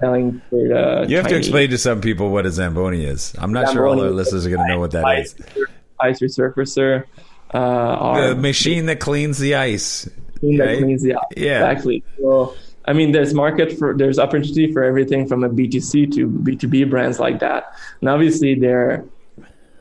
selling 0.01 0.41
for 0.49 0.69
the. 0.69 1.07
You 1.09 1.17
have 1.17 1.27
Chinese. 1.27 1.31
to 1.31 1.37
explain 1.37 1.71
to 1.71 1.79
some 1.79 2.01
people 2.01 2.31
what 2.31 2.47
a 2.47 2.51
Zamboni 2.51 3.05
is. 3.05 3.35
I'm 3.39 3.53
not 3.53 3.67
Zamboni 3.67 3.75
sure 3.75 3.87
all 3.87 4.01
our 4.01 4.11
listeners 4.11 4.47
are 4.47 4.51
going 4.51 4.67
to 4.67 4.69
know 4.69 4.79
what 4.81 4.93
that 4.93 5.05
ice, 5.05 5.35
is. 5.35 5.67
Ice 6.01 6.21
resurfacer. 6.21 7.05
Uh, 7.51 8.29
the 8.29 8.37
machine 8.37 8.87
that 8.87 9.01
cleans 9.01 9.39
the 9.39 9.57
ice. 9.57 10.09
Machine 10.37 10.59
right? 10.59 10.69
that 10.69 10.79
cleans 10.79 11.03
the 11.03 11.15
ice. 11.15 11.23
Yeah. 11.37 11.71
Exactly. 11.71 12.05
So 12.19 12.55
I 12.89 12.95
mean, 12.95 13.13
there's 13.13 13.35
market 13.35 13.79
for 13.79 13.95
there's 13.95 14.19
opportunity 14.19 14.73
for 14.73 14.83
everything 14.83 15.29
from 15.29 15.45
a 15.45 15.51
B2C 15.51 16.11
to 16.15 16.27
B2B 16.27 16.89
brands 16.89 17.21
like 17.21 17.39
that. 17.41 17.75
And 18.01 18.09
obviously, 18.09 18.55
they're 18.55 19.05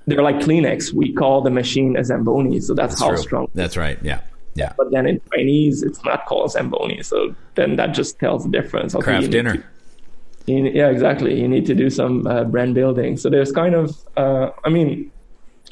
they're 0.08 0.22
like 0.22 0.36
Kleenex. 0.40 0.92
We 0.92 1.14
call 1.14 1.42
the 1.42 1.50
machine 1.50 1.96
a 1.96 2.04
Zamboni, 2.04 2.60
so 2.60 2.74
that's, 2.74 2.96
that's 2.96 3.02
how 3.02 3.10
true. 3.10 3.18
strong. 3.18 3.48
That's 3.54 3.78
right. 3.78 3.98
Yeah. 4.04 4.20
Yeah. 4.56 4.74
But 4.78 4.92
then 4.92 5.08
in 5.08 5.22
Chinese, 5.34 5.84
it's 5.84 6.04
not 6.04 6.26
called 6.26 6.52
Zamboni. 6.52 7.02
So 7.02 7.34
then 7.56 7.78
that 7.78 7.94
just 7.94 8.20
tells 8.20 8.44
the 8.44 8.50
difference. 8.50 8.94
Okay, 8.94 9.04
Kraft 9.04 9.30
Dinner. 9.30 9.56
To, 9.58 10.52
you, 10.52 10.66
yeah, 10.66 10.90
exactly. 10.90 11.40
You 11.40 11.48
need 11.48 11.66
to 11.68 11.76
do 11.76 11.90
some 11.90 12.28
uh, 12.28 12.44
brand 12.44 12.76
building. 12.76 13.16
So 13.16 13.30
there's 13.30 13.52
kind 13.52 13.76
of, 13.76 13.96
uh, 14.18 14.50
I 14.66 14.70
mean, 14.70 15.12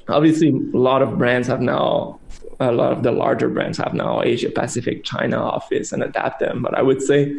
obviously, 0.08 0.50
a 0.50 0.78
lot 0.78 1.02
of 1.02 1.17
brands 1.17 1.48
have 1.48 1.62
now 1.62 2.19
a 2.59 2.71
lot 2.71 2.91
of 2.91 3.03
the 3.03 3.11
larger 3.11 3.49
brands 3.49 3.77
have 3.77 3.93
now 3.93 4.21
Asia 4.21 4.49
Pacific, 4.49 5.03
China 5.03 5.37
office 5.37 5.91
and 5.91 6.03
adapt 6.03 6.39
them. 6.39 6.61
But 6.61 6.77
I 6.77 6.81
would 6.81 7.01
say 7.01 7.35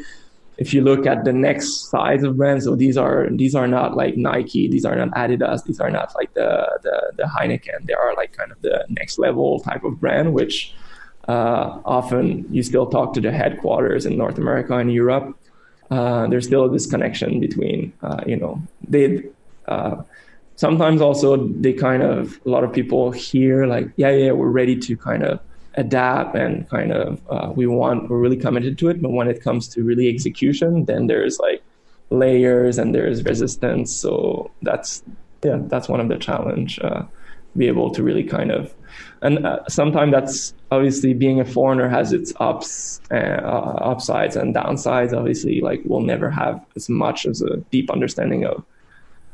if 0.59 0.73
you 0.73 0.83
look 0.83 1.07
at 1.07 1.25
the 1.25 1.33
next 1.33 1.91
size 1.91 2.23
of 2.23 2.37
brands, 2.37 2.65
so 2.65 2.75
these 2.75 2.97
are 2.97 3.29
these 3.31 3.55
are 3.55 3.67
not 3.67 3.97
like 3.97 4.17
Nike, 4.17 4.69
these 4.69 4.85
are 4.85 4.97
not 4.97 5.11
Adidas, 5.11 5.65
these 5.65 5.81
are 5.81 5.91
not 5.91 6.15
like 6.15 6.33
the 6.35 6.67
the, 6.83 7.13
the 7.17 7.23
Heineken. 7.25 7.87
They 7.87 7.95
are 7.95 8.15
like 8.15 8.33
kind 8.33 8.53
of 8.53 8.61
the 8.63 8.85
next 8.89 9.19
level 9.19 9.61
type 9.61 9.85
of 9.85 10.01
brand, 10.01 10.33
which 10.33 10.75
uh, 11.29 11.81
often 11.85 12.47
you 12.51 12.63
still 12.63 12.87
talk 12.87 13.13
to 13.15 13.21
the 13.21 13.33
headquarters 13.33 14.07
in 14.07 14.17
North 14.17 14.39
America 14.39 14.77
and 14.77 14.93
Europe. 14.93 15.37
Uh, 15.91 16.27
there's 16.27 16.47
still 16.47 16.69
this 16.69 16.87
connection 16.87 17.39
between, 17.39 17.93
uh, 18.03 18.21
you 18.27 18.37
know, 18.37 18.61
they 18.89 19.23
uh, 19.69 20.03
sometimes 20.57 21.01
also 21.01 21.37
they 21.37 21.73
kind 21.73 22.03
of 22.03 22.41
a 22.45 22.51
lot 22.51 22.65
of 22.65 22.73
people 22.73 23.13
hear 23.13 23.67
like, 23.67 23.89
yeah, 23.97 24.11
yeah, 24.11 24.33
we're 24.33 24.49
ready 24.49 24.77
to 24.77 24.97
kind 24.97 25.23
of 25.23 25.41
adapt 25.75 26.35
and 26.35 26.69
kind 26.71 26.91
of 26.91 27.21
uh, 27.29 27.53
we 27.55 27.67
want 27.67 28.09
we're 28.09 28.19
really 28.19 28.37
committed 28.37 28.79
to 28.79 28.89
it. 28.89 29.01
But 29.01 29.13
when 29.13 29.29
it 29.29 29.43
comes 29.43 29.69
to 29.69 29.85
really 29.85 30.09
execution 30.09 30.87
then 30.87 31.07
there's 31.07 31.39
like 31.39 31.63
layers 32.11 32.79
and 32.79 32.95
there's 32.95 33.23
resistance. 33.25 33.95
So 33.95 34.51
that's 34.63 35.03
yeah 35.45 35.59
that's 35.63 35.89
one 35.89 36.01
of 36.01 36.09
the 36.09 36.17
challenge 36.17 36.81
uh, 36.81 37.03
be 37.57 37.69
able 37.69 37.91
to 37.91 38.03
really 38.03 38.25
kind 38.25 38.51
of 38.51 38.75
and 39.23 39.45
uh, 39.45 39.61
sometimes 39.69 40.13
that's 40.13 40.55
obviously 40.71 41.13
being 41.13 41.41
a 41.41 41.45
foreigner 41.45 41.89
has 41.89 42.13
its 42.13 42.33
ups 42.41 43.01
uh, 43.11 43.15
upsides 43.15 44.37
and 44.37 44.55
downsides. 44.55 45.13
Obviously 45.13 45.61
like 45.61 45.83
we'll 45.85 46.01
never 46.01 46.31
have 46.31 46.65
as 46.75 46.89
much 46.89 47.27
as 47.27 47.43
a 47.43 47.59
deep 47.71 47.91
understanding 47.91 48.47
of 48.47 48.65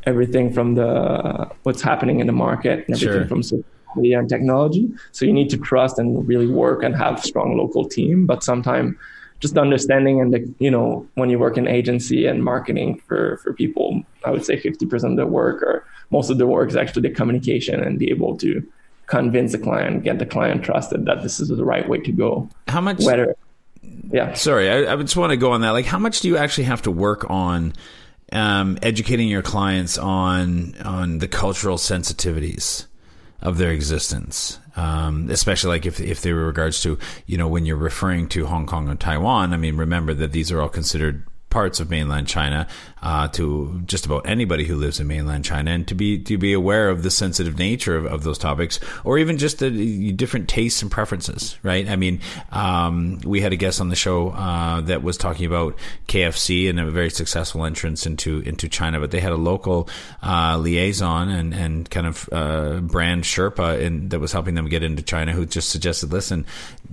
everything 0.04 0.52
from 0.52 0.74
the 0.74 1.50
what's 1.62 1.82
happening 1.82 2.20
in 2.20 2.26
the 2.26 2.32
market 2.32 2.86
and 2.86 2.96
everything 2.96 3.28
sure. 3.28 3.42
from 3.42 3.64
media 3.96 4.18
and 4.18 4.28
technology. 4.28 4.90
So 5.12 5.24
you 5.24 5.32
need 5.32 5.50
to 5.50 5.58
trust 5.58 5.98
and 5.98 6.26
really 6.26 6.46
work 6.46 6.82
and 6.82 6.96
have 6.96 7.22
strong 7.22 7.56
local 7.56 7.88
team. 7.88 8.26
But 8.26 8.42
sometimes 8.42 8.96
just 9.40 9.58
understanding 9.58 10.20
and 10.20 10.32
the, 10.32 10.54
you 10.60 10.70
know 10.70 11.06
when 11.14 11.28
you 11.28 11.38
work 11.38 11.58
in 11.58 11.66
agency 11.66 12.26
and 12.26 12.44
marketing 12.44 13.00
for 13.06 13.38
for 13.38 13.52
people, 13.52 14.02
I 14.24 14.30
would 14.30 14.44
say 14.44 14.56
50% 14.56 15.10
of 15.10 15.16
the 15.16 15.26
work 15.26 15.62
or 15.62 15.84
most 16.10 16.30
of 16.30 16.38
the 16.38 16.46
work 16.46 16.68
is 16.68 16.76
actually 16.76 17.02
the 17.02 17.14
communication 17.14 17.80
and 17.80 17.98
be 17.98 18.10
able 18.10 18.36
to 18.38 18.62
convince 19.06 19.52
the 19.52 19.58
client, 19.58 20.04
get 20.04 20.18
the 20.18 20.26
client 20.26 20.62
trusted 20.62 21.06
that 21.06 21.22
this 21.22 21.40
is 21.40 21.48
the 21.48 21.64
right 21.64 21.88
way 21.88 21.98
to 21.98 22.12
go. 22.12 22.48
How 22.68 22.80
much? 22.80 23.02
Whether, 23.02 23.34
yeah. 24.10 24.34
Sorry, 24.34 24.70
I, 24.70 24.92
I 24.92 24.96
just 24.96 25.16
want 25.16 25.30
to 25.30 25.36
go 25.36 25.52
on 25.52 25.62
that. 25.62 25.70
Like, 25.70 25.86
how 25.86 25.98
much 25.98 26.20
do 26.20 26.28
you 26.28 26.36
actually 26.36 26.64
have 26.64 26.82
to 26.82 26.90
work 26.90 27.28
on? 27.28 27.72
Um, 28.32 28.78
educating 28.82 29.28
your 29.28 29.42
clients 29.42 29.98
on 29.98 30.74
on 30.84 31.18
the 31.18 31.28
cultural 31.28 31.76
sensitivities 31.76 32.86
of 33.40 33.58
their 33.58 33.70
existence. 33.70 34.58
Um, 34.74 35.28
especially 35.30 35.68
like 35.68 35.86
if 35.86 36.00
if 36.00 36.22
they 36.22 36.32
were 36.32 36.46
regards 36.46 36.80
to 36.82 36.98
you 37.26 37.36
know 37.36 37.48
when 37.48 37.66
you're 37.66 37.76
referring 37.76 38.28
to 38.30 38.46
Hong 38.46 38.66
Kong 38.66 38.88
and 38.88 38.98
Taiwan. 38.98 39.52
I 39.52 39.56
mean, 39.56 39.76
remember 39.76 40.14
that 40.14 40.32
these 40.32 40.50
are 40.50 40.62
all 40.62 40.70
considered 40.70 41.26
parts 41.50 41.80
of 41.80 41.90
mainland 41.90 42.26
China 42.26 42.66
uh, 43.02 43.28
to 43.28 43.82
just 43.86 44.06
about 44.06 44.26
anybody 44.28 44.64
who 44.64 44.76
lives 44.76 45.00
in 45.00 45.06
mainland 45.06 45.44
China, 45.44 45.70
and 45.70 45.88
to 45.88 45.94
be 45.94 46.18
to 46.18 46.38
be 46.38 46.52
aware 46.52 46.88
of 46.88 47.02
the 47.02 47.10
sensitive 47.10 47.58
nature 47.58 47.96
of, 47.96 48.06
of 48.06 48.22
those 48.22 48.38
topics, 48.38 48.78
or 49.04 49.18
even 49.18 49.38
just 49.38 49.58
the 49.58 50.12
different 50.12 50.48
tastes 50.48 50.82
and 50.82 50.90
preferences. 50.90 51.56
Right? 51.62 51.88
I 51.88 51.96
mean, 51.96 52.20
um, 52.50 53.18
we 53.24 53.40
had 53.40 53.52
a 53.52 53.56
guest 53.56 53.80
on 53.80 53.88
the 53.88 53.96
show 53.96 54.30
uh, 54.30 54.80
that 54.82 55.02
was 55.02 55.16
talking 55.16 55.46
about 55.46 55.76
KFC 56.06 56.70
and 56.70 56.78
a 56.78 56.90
very 56.90 57.10
successful 57.10 57.64
entrance 57.64 58.06
into 58.06 58.40
into 58.40 58.68
China, 58.68 59.00
but 59.00 59.10
they 59.10 59.20
had 59.20 59.32
a 59.32 59.36
local 59.36 59.88
uh, 60.22 60.56
liaison 60.58 61.28
and 61.28 61.54
and 61.54 61.90
kind 61.90 62.06
of 62.06 62.28
uh, 62.32 62.80
brand 62.80 63.24
Sherpa 63.24 63.80
in, 63.80 64.10
that 64.10 64.20
was 64.20 64.32
helping 64.32 64.54
them 64.54 64.68
get 64.68 64.82
into 64.82 65.02
China, 65.02 65.32
who 65.32 65.44
just 65.46 65.70
suggested, 65.70 66.12
listen, 66.12 66.46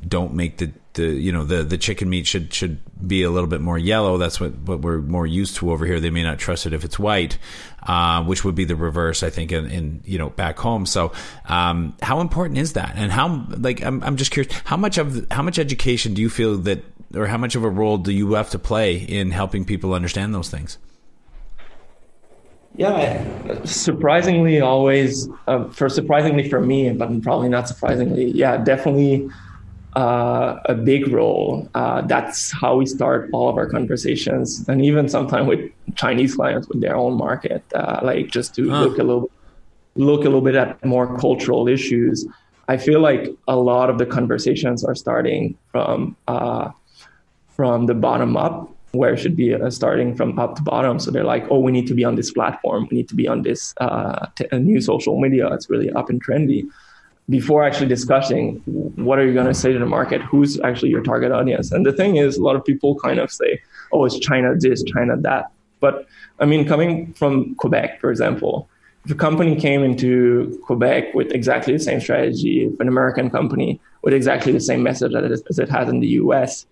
don't 0.07 0.33
make 0.33 0.57
the 0.57 0.71
the 0.93 1.07
you 1.07 1.31
know 1.31 1.43
the 1.43 1.63
the 1.63 1.77
chicken 1.77 2.09
meat 2.09 2.25
should 2.25 2.53
should 2.53 2.79
be 3.05 3.23
a 3.23 3.29
little 3.29 3.49
bit 3.49 3.61
more 3.61 3.77
yellow. 3.77 4.17
That's 4.17 4.39
what 4.39 4.53
what 4.59 4.81
we're 4.81 4.99
more 4.99 5.27
used 5.27 5.57
to 5.57 5.71
over 5.71 5.85
here. 5.85 5.98
They 5.99 6.09
may 6.09 6.23
not 6.23 6.39
trust 6.39 6.65
it 6.65 6.73
if 6.73 6.83
it's 6.83 6.97
white, 6.97 7.37
uh, 7.83 8.23
which 8.23 8.43
would 8.43 8.55
be 8.55 8.65
the 8.65 8.75
reverse, 8.75 9.23
I 9.23 9.29
think, 9.29 9.51
in, 9.51 9.69
in 9.69 10.01
you 10.05 10.17
know 10.17 10.29
back 10.29 10.57
home. 10.57 10.85
So, 10.85 11.11
um, 11.45 11.95
how 12.01 12.21
important 12.21 12.57
is 12.57 12.73
that? 12.73 12.93
And 12.95 13.11
how 13.11 13.45
like 13.57 13.83
I'm 13.83 14.03
I'm 14.03 14.15
just 14.15 14.31
curious, 14.31 14.53
how 14.65 14.77
much 14.77 14.97
of 14.97 15.25
how 15.31 15.41
much 15.41 15.59
education 15.59 16.13
do 16.13 16.21
you 16.21 16.29
feel 16.29 16.57
that, 16.59 16.83
or 17.15 17.27
how 17.27 17.37
much 17.37 17.55
of 17.55 17.63
a 17.63 17.69
role 17.69 17.97
do 17.97 18.11
you 18.11 18.33
have 18.33 18.49
to 18.51 18.59
play 18.59 18.97
in 18.97 19.31
helping 19.31 19.65
people 19.65 19.93
understand 19.93 20.33
those 20.33 20.49
things? 20.49 20.77
Yeah, 22.75 23.65
surprisingly, 23.65 24.61
always 24.61 25.27
uh, 25.47 25.65
for 25.69 25.89
surprisingly 25.89 26.47
for 26.49 26.61
me, 26.61 26.91
but 26.93 27.21
probably 27.23 27.49
not 27.49 27.67
surprisingly, 27.67 28.31
yeah, 28.31 28.57
definitely 28.57 29.29
uh, 29.95 30.59
a 30.65 30.75
big 30.75 31.07
role. 31.07 31.67
Uh, 31.73 32.01
that's 32.01 32.51
how 32.51 32.77
we 32.77 32.85
start 32.85 33.29
all 33.33 33.49
of 33.49 33.57
our 33.57 33.67
conversations, 33.67 34.67
and 34.67 34.83
even 34.83 35.09
sometimes 35.09 35.47
with 35.47 35.71
Chinese 35.95 36.35
clients 36.35 36.67
with 36.67 36.81
their 36.81 36.95
own 36.95 37.17
market, 37.17 37.63
uh, 37.73 37.99
like 38.03 38.27
just 38.27 38.53
to 38.55 38.69
huh. 38.69 38.83
look 38.83 38.97
a 38.99 39.03
little 39.03 39.31
look 39.95 40.21
a 40.21 40.25
little 40.25 40.41
bit 40.41 40.55
at 40.55 40.83
more 40.85 41.17
cultural 41.17 41.67
issues. 41.67 42.25
I 42.67 42.77
feel 42.77 42.99
like 42.99 43.27
a 43.47 43.55
lot 43.55 43.89
of 43.89 43.97
the 43.97 44.05
conversations 44.05 44.83
are 44.85 44.95
starting 44.95 45.57
from 45.71 46.15
uh, 46.27 46.69
from 47.47 47.87
the 47.87 47.95
bottom 47.95 48.37
up, 48.37 48.71
where 48.91 49.13
it 49.13 49.17
should 49.17 49.35
be 49.35 49.55
uh, 49.55 49.69
starting 49.71 50.15
from 50.15 50.37
up 50.37 50.55
to 50.55 50.61
bottom. 50.61 50.99
So 50.99 51.09
they're 51.09 51.23
like, 51.23 51.47
oh, 51.49 51.59
we 51.59 51.71
need 51.71 51.87
to 51.87 51.95
be 51.95 52.05
on 52.05 52.15
this 52.15 52.31
platform, 52.31 52.87
we 52.91 52.97
need 52.97 53.09
to 53.09 53.15
be 53.15 53.27
on 53.27 53.41
this 53.41 53.73
uh, 53.81 54.27
t- 54.35 54.45
new 54.53 54.81
social 54.81 55.19
media. 55.19 55.51
It's 55.51 55.69
really 55.69 55.89
up 55.91 56.09
and 56.09 56.23
trendy 56.23 56.69
before 57.29 57.63
actually 57.63 57.87
discussing 57.87 58.55
what 58.65 59.19
are 59.19 59.25
you 59.25 59.33
going 59.33 59.45
to 59.45 59.53
say 59.53 59.71
to 59.71 59.79
the 59.79 59.85
market 59.85 60.21
who's 60.21 60.59
actually 60.61 60.89
your 60.89 61.03
target 61.03 61.31
audience. 61.31 61.71
And 61.71 61.85
the 61.85 61.93
thing 61.93 62.15
is 62.15 62.37
a 62.37 62.43
lot 62.43 62.55
of 62.55 62.65
people 62.65 62.95
kind 62.99 63.19
of 63.19 63.31
say 63.31 63.61
oh 63.91 64.05
it's 64.05 64.19
china 64.19 64.55
this 64.57 64.83
china 64.83 65.15
that. 65.17 65.51
But 65.79 66.07
i 66.39 66.45
mean 66.45 66.67
coming 66.67 67.13
from 67.13 67.55
quebec 67.55 67.99
for 68.01 68.09
example 68.11 68.69
if 69.05 69.11
a 69.11 69.15
company 69.15 69.55
came 69.55 69.83
into 69.83 70.59
quebec 70.65 71.13
with 71.13 71.31
exactly 71.31 71.73
the 71.73 71.79
same 71.79 72.01
strategy 72.01 72.65
if 72.65 72.79
an 72.79 72.87
american 72.87 73.29
company 73.29 73.79
with 74.01 74.13
exactly 74.13 74.51
the 74.51 74.59
same 74.59 74.83
message 74.83 75.13
as 75.15 75.59
it 75.59 75.69
has 75.69 75.87
in 75.87 75.99
the 76.01 76.07
us 76.07 76.65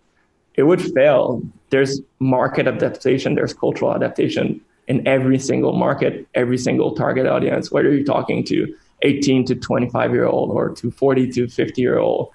it 0.56 0.64
would 0.64 0.82
fail. 0.82 1.44
There's 1.70 2.02
market 2.20 2.68
adaptation 2.68 3.36
there's 3.36 3.54
cultural 3.54 3.94
adaptation 3.94 4.60
in 4.88 5.08
every 5.08 5.40
single 5.40 5.74
market 5.74 6.28
every 6.34 6.58
single 6.58 6.96
target 6.96 7.28
audience 7.28 7.72
whether 7.72 7.94
you're 7.94 8.06
talking 8.06 8.44
to 8.46 8.76
18 9.04 9.46
to 9.46 9.56
25 9.56 10.12
year 10.12 10.26
old 10.26 10.52
or 10.52 10.70
to 10.70 10.92
40 10.92 11.32
to 11.32 11.48
50 11.48 11.82
year 11.82 12.00
old. 12.00 12.30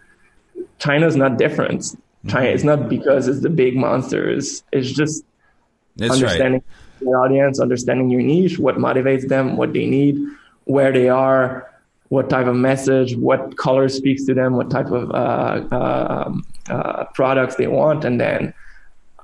China's 0.79 1.17
not 1.17 1.39
different. 1.39 1.97
China 2.29 2.49
is 2.49 2.65
not 2.65 2.89
because 2.89 3.29
it's 3.29 3.41
the 3.41 3.51
big 3.51 3.77
monsters. 3.77 4.63
It's 4.73 4.93
just 4.93 5.25
That's 5.97 6.15
understanding 6.15 6.63
right. 7.01 7.09
your 7.09 7.21
audience, 7.21 7.59
understanding 7.59 8.11
your 8.11 8.23
niche, 8.23 8.59
what 8.59 8.77
motivates 8.77 9.29
them, 9.29 9.57
what 9.57 9.73
they 9.73 9.87
need, 9.87 10.19
where 10.65 10.93
they 10.93 11.09
are, 11.09 11.69
what 12.09 12.29
type 12.31 12.47
of 12.47 12.55
message, 12.55 13.17
what 13.17 13.57
color 13.57 13.89
speaks 13.89 14.25
to 14.27 14.35
them, 14.35 14.55
what 14.55 14.71
type 14.71 14.91
of 14.91 15.11
uh, 15.11 15.75
uh, 15.75 16.33
uh, 16.69 17.05
products 17.15 17.57
they 17.57 17.67
want, 17.67 18.05
and 18.05 18.21
then 18.21 18.55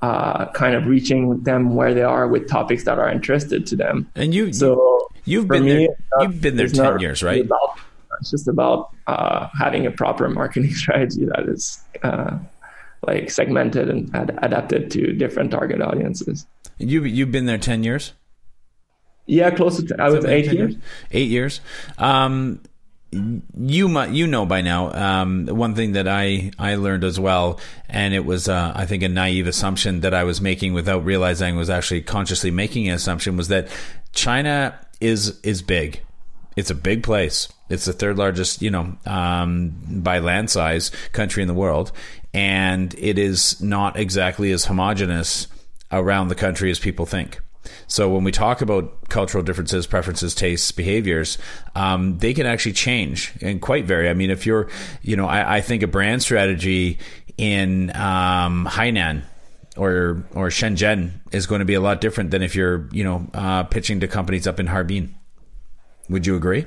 uh, 0.01 0.45
kind 0.53 0.75
of 0.75 0.87
reaching 0.87 1.41
them 1.43 1.75
where 1.75 1.93
they 1.93 2.01
are 2.01 2.27
with 2.27 2.47
topics 2.47 2.85
that 2.85 2.97
are 2.97 3.09
interested 3.09 3.65
to 3.67 3.75
them. 3.75 4.09
And 4.15 4.33
you, 4.33 4.51
so 4.51 5.08
You've 5.25 5.47
been 5.47 5.65
me, 5.65 5.87
there. 5.87 5.95
You've 6.21 6.41
been 6.41 6.55
there 6.55 6.67
ten 6.67 6.99
years, 6.99 7.23
right? 7.23 7.45
About, 7.45 7.79
it's 8.19 8.31
just 8.31 8.47
about 8.47 8.89
uh, 9.07 9.47
having 9.57 9.85
a 9.85 9.91
proper 9.91 10.29
marketing 10.29 10.71
strategy 10.73 11.25
that 11.25 11.47
is 11.47 11.81
uh, 12.03 12.37
like 13.05 13.31
segmented 13.31 13.89
and 13.89 14.13
ad- 14.15 14.37
adapted 14.41 14.91
to 14.91 15.13
different 15.13 15.51
target 15.51 15.81
audiences. 15.81 16.45
You 16.77 17.03
you've 17.03 17.31
been 17.31 17.45
there 17.45 17.57
ten 17.57 17.83
years. 17.83 18.13
Yeah, 19.25 19.51
close 19.51 19.77
to. 19.77 19.85
T- 19.85 19.93
I 19.99 20.09
was 20.09 20.25
eight 20.25 20.45
years. 20.45 20.55
years. 20.55 20.75
Eight 21.11 21.29
years. 21.29 21.61
Um, 21.97 22.61
you 23.11 23.87
might 23.87 24.11
you 24.11 24.27
know 24.27 24.45
by 24.45 24.61
now 24.61 24.91
um, 24.93 25.47
one 25.47 25.75
thing 25.75 25.93
that 25.93 26.07
I 26.07 26.51
I 26.59 26.75
learned 26.75 27.03
as 27.03 27.19
well, 27.19 27.59
and 27.87 28.13
it 28.13 28.25
was 28.25 28.47
uh, 28.47 28.71
I 28.75 28.85
think 28.85 29.03
a 29.03 29.09
naive 29.09 29.47
assumption 29.47 30.01
that 30.01 30.13
I 30.13 30.23
was 30.23 30.41
making 30.41 30.73
without 30.73 31.05
realizing 31.05 31.55
I 31.55 31.57
was 31.57 31.69
actually 31.69 32.01
consciously 32.01 32.51
making 32.51 32.87
an 32.87 32.95
assumption 32.95 33.35
was 33.37 33.47
that 33.47 33.67
China 34.13 34.79
is 34.99 35.39
is 35.41 35.61
big. 35.61 36.01
It's 36.55 36.69
a 36.69 36.75
big 36.75 37.03
place. 37.03 37.47
It's 37.69 37.85
the 37.85 37.93
third 37.93 38.17
largest, 38.17 38.61
you 38.61 38.71
know, 38.71 38.97
um, 39.05 39.73
by 40.03 40.19
land 40.19 40.49
size 40.49 40.91
country 41.11 41.41
in 41.41 41.47
the 41.47 41.53
world, 41.53 41.91
and 42.33 42.93
it 42.97 43.17
is 43.17 43.61
not 43.61 43.97
exactly 43.97 44.51
as 44.51 44.65
homogenous 44.65 45.47
around 45.91 46.27
the 46.27 46.35
country 46.35 46.71
as 46.71 46.79
people 46.79 47.05
think. 47.05 47.39
So 47.87 48.09
when 48.09 48.23
we 48.23 48.31
talk 48.31 48.61
about 48.61 49.09
cultural 49.09 49.43
differences, 49.43 49.85
preferences, 49.87 50.33
tastes, 50.33 50.71
behaviors, 50.71 51.37
um, 51.75 52.17
they 52.17 52.33
can 52.33 52.45
actually 52.45 52.73
change 52.73 53.33
and 53.41 53.61
quite 53.61 53.85
vary. 53.85 54.09
I 54.09 54.13
mean, 54.13 54.31
if 54.31 54.45
you're, 54.45 54.69
you 55.01 55.15
know, 55.15 55.27
I, 55.27 55.57
I 55.57 55.61
think 55.61 55.83
a 55.83 55.87
brand 55.87 56.21
strategy 56.21 56.99
in 57.37 57.89
um, 57.95 58.67
Hainan 58.69 59.23
or 59.79 60.23
or 60.35 60.49
Shenzhen 60.49 61.11
is 61.31 61.47
going 61.47 61.59
to 61.59 61.65
be 61.65 61.73
a 61.73 61.81
lot 61.81 62.01
different 62.01 62.31
than 62.31 62.43
if 62.43 62.53
you're 62.55 62.87
you 62.91 63.03
know 63.03 63.27
uh, 63.33 63.63
pitching 63.63 63.99
to 64.01 64.07
companies 64.07 64.45
up 64.45 64.59
in 64.59 64.67
Harbin. 64.67 65.15
Would 66.09 66.25
you 66.25 66.35
agree? 66.35 66.65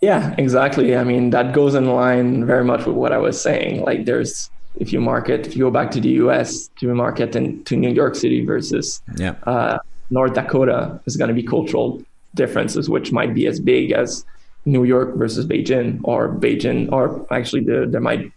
Yeah, 0.00 0.34
exactly. 0.36 0.96
I 0.96 1.04
mean 1.04 1.30
that 1.30 1.54
goes 1.54 1.74
in 1.74 1.86
line 1.86 2.44
very 2.44 2.64
much 2.64 2.84
with 2.86 2.96
what 2.96 3.12
I 3.12 3.18
was 3.18 3.40
saying. 3.40 3.82
Like 3.82 4.04
there's 4.04 4.50
if 4.76 4.92
you 4.92 5.00
market, 5.00 5.46
if 5.46 5.56
you 5.56 5.64
go 5.64 5.70
back 5.70 5.90
to 5.92 6.00
the 6.00 6.10
US 6.24 6.68
to 6.80 6.92
market 6.94 7.36
in, 7.36 7.62
to 7.64 7.76
New 7.76 7.92
York 7.92 8.14
City 8.14 8.44
versus 8.44 9.00
yeah. 9.16 9.36
uh, 9.44 9.78
North 10.10 10.34
Dakota, 10.34 11.00
is 11.06 11.16
going 11.16 11.28
to 11.28 11.34
be 11.34 11.42
cultural 11.42 12.02
differences, 12.34 12.90
which 12.90 13.12
might 13.12 13.34
be 13.34 13.46
as 13.46 13.60
big 13.60 13.92
as 13.92 14.26
New 14.64 14.84
York 14.84 15.14
versus 15.14 15.46
Beijing 15.46 16.00
or 16.04 16.28
Beijing, 16.28 16.90
or 16.90 17.24
actually 17.32 17.62
the, 17.62 17.86
there 17.88 18.00
might, 18.00 18.32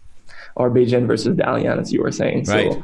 or 0.54 0.70
Beijing 0.70 1.06
versus 1.06 1.36
Dalian, 1.36 1.80
as 1.80 1.92
you 1.92 2.02
were 2.02 2.12
saying. 2.12 2.44
Right. 2.44 2.72
So 2.72 2.82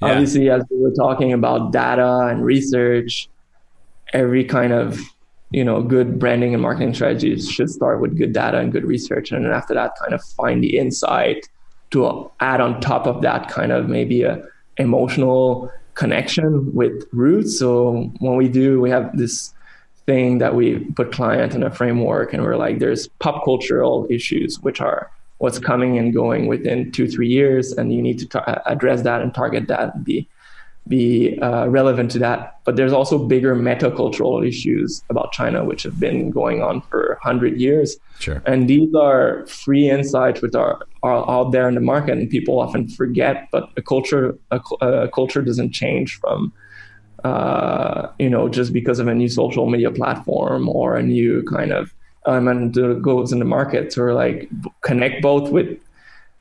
Yeah. 0.00 0.08
obviously, 0.08 0.50
as 0.50 0.62
we 0.70 0.78
were 0.78 0.92
talking 0.92 1.32
about 1.32 1.72
data 1.72 2.26
and 2.30 2.44
research, 2.44 3.28
every 4.12 4.44
kind 4.44 4.72
of 4.72 5.00
you 5.50 5.64
know 5.64 5.82
good 5.82 6.18
branding 6.18 6.54
and 6.54 6.62
marketing 6.62 6.94
strategies 6.94 7.48
should 7.50 7.70
start 7.70 8.00
with 8.00 8.16
good 8.16 8.32
data 8.32 8.58
and 8.58 8.72
good 8.72 8.84
research 8.84 9.30
and 9.30 9.44
then 9.44 9.52
after 9.52 9.74
that 9.74 9.92
kind 10.00 10.12
of 10.12 10.22
find 10.22 10.62
the 10.62 10.76
insight 10.76 11.48
to 11.90 12.30
add 12.40 12.60
on 12.60 12.80
top 12.80 13.06
of 13.06 13.22
that 13.22 13.48
kind 13.48 13.72
of 13.72 13.88
maybe 13.88 14.22
a 14.22 14.42
emotional 14.78 15.70
connection 15.94 16.74
with 16.74 17.04
roots 17.12 17.58
so 17.58 18.10
when 18.18 18.36
we 18.36 18.48
do 18.48 18.80
we 18.80 18.90
have 18.90 19.16
this 19.16 19.54
thing 20.04 20.38
that 20.38 20.54
we 20.54 20.80
put 20.90 21.12
client 21.12 21.54
in 21.54 21.62
a 21.62 21.70
framework 21.70 22.32
and 22.32 22.42
we're 22.42 22.56
like 22.56 22.78
there's 22.78 23.08
pop 23.18 23.44
cultural 23.44 24.06
issues 24.10 24.60
which 24.60 24.80
are 24.80 25.10
what's 25.38 25.58
coming 25.58 25.98
and 25.98 26.14
going 26.14 26.46
within 26.46 26.90
two 26.92 27.06
three 27.08 27.28
years 27.28 27.72
and 27.72 27.92
you 27.92 28.00
need 28.00 28.18
to 28.18 28.26
ta- 28.26 28.62
address 28.66 29.02
that 29.02 29.20
and 29.20 29.34
target 29.34 29.68
that 29.68 29.94
and 29.94 30.04
be 30.04 30.28
be 30.88 31.38
uh, 31.40 31.66
relevant 31.66 32.10
to 32.12 32.18
that. 32.20 32.60
But 32.64 32.76
there's 32.76 32.92
also 32.92 33.18
bigger 33.18 33.54
metacultural 33.54 34.46
issues 34.46 35.02
about 35.10 35.32
China, 35.32 35.64
which 35.64 35.82
have 35.82 35.98
been 35.98 36.30
going 36.30 36.62
on 36.62 36.80
for 36.82 37.18
100 37.22 37.60
years. 37.60 37.96
Sure. 38.18 38.42
And 38.46 38.68
these 38.68 38.94
are 38.94 39.46
free 39.46 39.90
insights 39.90 40.42
which 40.42 40.54
are, 40.54 40.80
are 41.02 41.28
out 41.28 41.52
there 41.52 41.68
in 41.68 41.74
the 41.74 41.80
market, 41.80 42.18
and 42.18 42.30
people 42.30 42.60
often 42.60 42.88
forget. 42.88 43.48
But 43.50 43.68
a 43.76 43.82
culture, 43.82 44.38
a, 44.50 44.60
a 44.80 45.08
culture 45.08 45.42
doesn't 45.42 45.72
change 45.72 46.18
from, 46.20 46.52
uh, 47.24 48.08
you 48.18 48.30
know, 48.30 48.48
just 48.48 48.72
because 48.72 48.98
of 48.98 49.08
a 49.08 49.14
new 49.14 49.28
social 49.28 49.68
media 49.68 49.90
platform 49.90 50.68
or 50.68 50.96
a 50.96 51.02
new 51.02 51.42
kind 51.44 51.72
of 51.72 51.92
element 52.26 52.74
that 52.74 53.00
goes 53.02 53.32
in 53.32 53.38
the 53.38 53.44
market. 53.44 53.96
or 53.98 54.14
like, 54.14 54.48
connect 54.82 55.22
both 55.22 55.50
with 55.50 55.78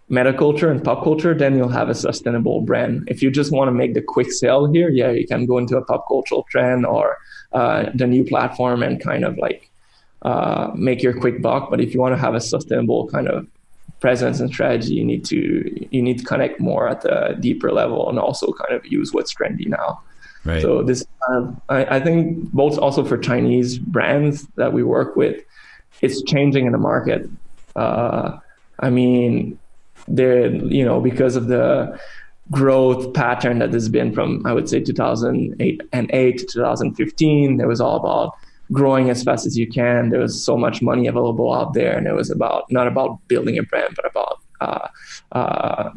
metaculture 0.09 0.69
and 0.69 0.83
pop 0.83 1.03
culture, 1.03 1.33
then 1.33 1.57
you'll 1.57 1.69
have 1.69 1.89
a 1.89 1.95
sustainable 1.95 2.61
brand. 2.61 3.03
If 3.07 3.21
you 3.21 3.31
just 3.31 3.51
want 3.51 3.69
to 3.69 3.71
make 3.71 3.93
the 3.93 4.01
quick 4.01 4.31
sale 4.31 4.71
here, 4.71 4.89
yeah, 4.89 5.11
you 5.11 5.27
can 5.27 5.45
go 5.45 5.57
into 5.57 5.77
a 5.77 5.83
pop 5.83 6.05
cultural 6.07 6.45
trend 6.49 6.85
or 6.85 7.17
uh, 7.53 7.89
the 7.93 8.07
new 8.07 8.23
platform 8.23 8.83
and 8.83 9.01
kind 9.01 9.23
of 9.25 9.37
like 9.37 9.69
uh, 10.21 10.71
make 10.75 11.01
your 11.01 11.19
quick 11.19 11.41
buck. 11.41 11.69
But 11.69 11.81
if 11.81 11.93
you 11.93 11.99
want 11.99 12.15
to 12.15 12.21
have 12.21 12.35
a 12.35 12.41
sustainable 12.41 13.07
kind 13.07 13.27
of 13.27 13.47
presence 13.99 14.39
and 14.39 14.51
strategy, 14.51 14.93
you 14.93 15.05
need 15.05 15.25
to 15.25 15.87
you 15.89 16.01
need 16.01 16.19
to 16.19 16.25
connect 16.25 16.59
more 16.59 16.87
at 16.87 17.01
the 17.01 17.37
deeper 17.39 17.71
level 17.71 18.09
and 18.09 18.19
also 18.19 18.51
kind 18.53 18.73
of 18.73 18.85
use 18.85 19.13
what's 19.13 19.33
trendy 19.33 19.67
now. 19.67 20.01
Right. 20.43 20.61
So 20.61 20.83
this, 20.83 21.03
uh, 21.27 21.51
I, 21.69 21.97
I 21.97 21.99
think, 21.99 22.51
both 22.51 22.77
also 22.77 23.03
for 23.03 23.17
Chinese 23.17 23.79
brands 23.79 24.45
that 24.57 24.73
we 24.73 24.83
work 24.83 25.15
with, 25.15 25.41
it's 26.01 26.21
changing 26.23 26.65
in 26.65 26.71
the 26.71 26.77
market. 26.77 27.29
Uh, 27.75 28.37
I 28.79 28.89
mean, 28.89 29.57
there, 30.07 30.47
you 30.47 30.85
know, 30.85 30.99
because 30.99 31.35
of 31.35 31.47
the 31.47 31.99
growth 32.51 33.13
pattern 33.13 33.59
that 33.59 33.73
has 33.73 33.89
been 33.89 34.13
from, 34.13 34.45
I 34.45 34.53
would 34.53 34.69
say, 34.69 34.79
2008 34.79 35.81
and 35.91 36.09
8 36.13 36.37
to 36.37 36.45
2015, 36.45 37.59
it 37.59 37.67
was 37.67 37.81
all 37.81 37.95
about 37.95 38.35
growing 38.71 39.09
as 39.09 39.23
fast 39.23 39.45
as 39.45 39.57
you 39.57 39.67
can. 39.67 40.09
There 40.09 40.19
was 40.19 40.41
so 40.41 40.57
much 40.57 40.81
money 40.81 41.07
available 41.07 41.53
out 41.53 41.73
there, 41.73 41.97
and 41.97 42.07
it 42.07 42.13
was 42.13 42.29
about 42.29 42.71
not 42.71 42.87
about 42.87 43.25
building 43.27 43.57
a 43.57 43.63
brand, 43.63 43.95
but 43.95 44.05
about 44.05 44.39
uh, 44.61 44.87
uh, 45.31 45.89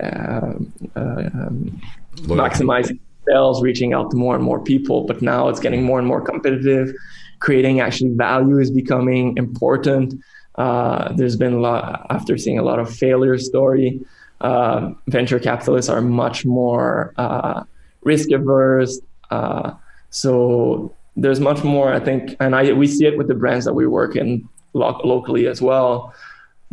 um, 0.00 0.72
um, 0.96 1.80
maximizing 2.22 2.98
sales, 3.28 3.62
reaching 3.62 3.92
out 3.92 4.10
to 4.10 4.16
more 4.16 4.34
and 4.34 4.44
more 4.44 4.60
people. 4.60 5.06
But 5.06 5.22
now 5.22 5.48
it's 5.48 5.60
getting 5.60 5.82
more 5.82 5.98
and 5.98 6.08
more 6.08 6.20
competitive. 6.20 6.94
Creating 7.38 7.80
actually 7.80 8.10
value 8.10 8.58
is 8.58 8.70
becoming 8.70 9.36
important. 9.36 10.14
Uh, 10.56 11.12
there's 11.14 11.36
been 11.36 11.54
a 11.54 11.60
lot 11.60 12.06
after 12.10 12.38
seeing 12.38 12.58
a 12.58 12.62
lot 12.62 12.78
of 12.78 12.94
failure 12.94 13.38
story. 13.38 14.00
Uh, 14.40 14.92
venture 15.08 15.38
capitalists 15.38 15.90
are 15.90 16.00
much 16.00 16.44
more 16.44 17.12
uh, 17.16 17.62
risk 18.02 18.30
averse. 18.30 19.00
Uh, 19.30 19.72
so 20.10 20.94
there's 21.16 21.40
much 21.40 21.64
more, 21.64 21.92
I 21.92 22.00
think, 22.00 22.36
and 22.40 22.54
I 22.54 22.72
we 22.72 22.86
see 22.86 23.06
it 23.06 23.16
with 23.16 23.28
the 23.28 23.34
brands 23.34 23.64
that 23.64 23.74
we 23.74 23.86
work 23.86 24.16
in 24.16 24.48
lo- 24.72 25.00
locally 25.04 25.46
as 25.46 25.60
well. 25.60 26.14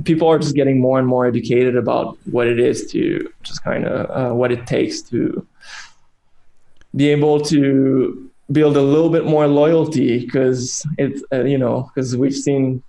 People 0.03 0.27
are 0.27 0.39
just 0.39 0.55
getting 0.55 0.81
more 0.81 0.99
and 0.99 1.07
more 1.07 1.25
educated 1.25 1.75
about 1.75 2.17
what 2.31 2.47
it 2.47 2.59
is 2.59 2.91
to 2.91 3.31
just 3.43 3.63
kind 3.63 3.85
of 3.85 4.09
uh, 4.09 4.35
what 4.35 4.51
it 4.51 4.65
takes 4.65 5.01
to 5.03 5.45
be 6.95 7.09
able 7.09 7.39
to 7.41 8.29
build 8.51 8.75
a 8.75 8.81
little 8.81 9.09
bit 9.09 9.25
more 9.25 9.47
loyalty 9.47 10.19
because 10.19 10.85
it's 10.97 11.23
uh, 11.31 11.43
you 11.43 11.57
know 11.57 11.89
because 11.93 12.15
we've 12.17 12.35
seen 12.35 12.83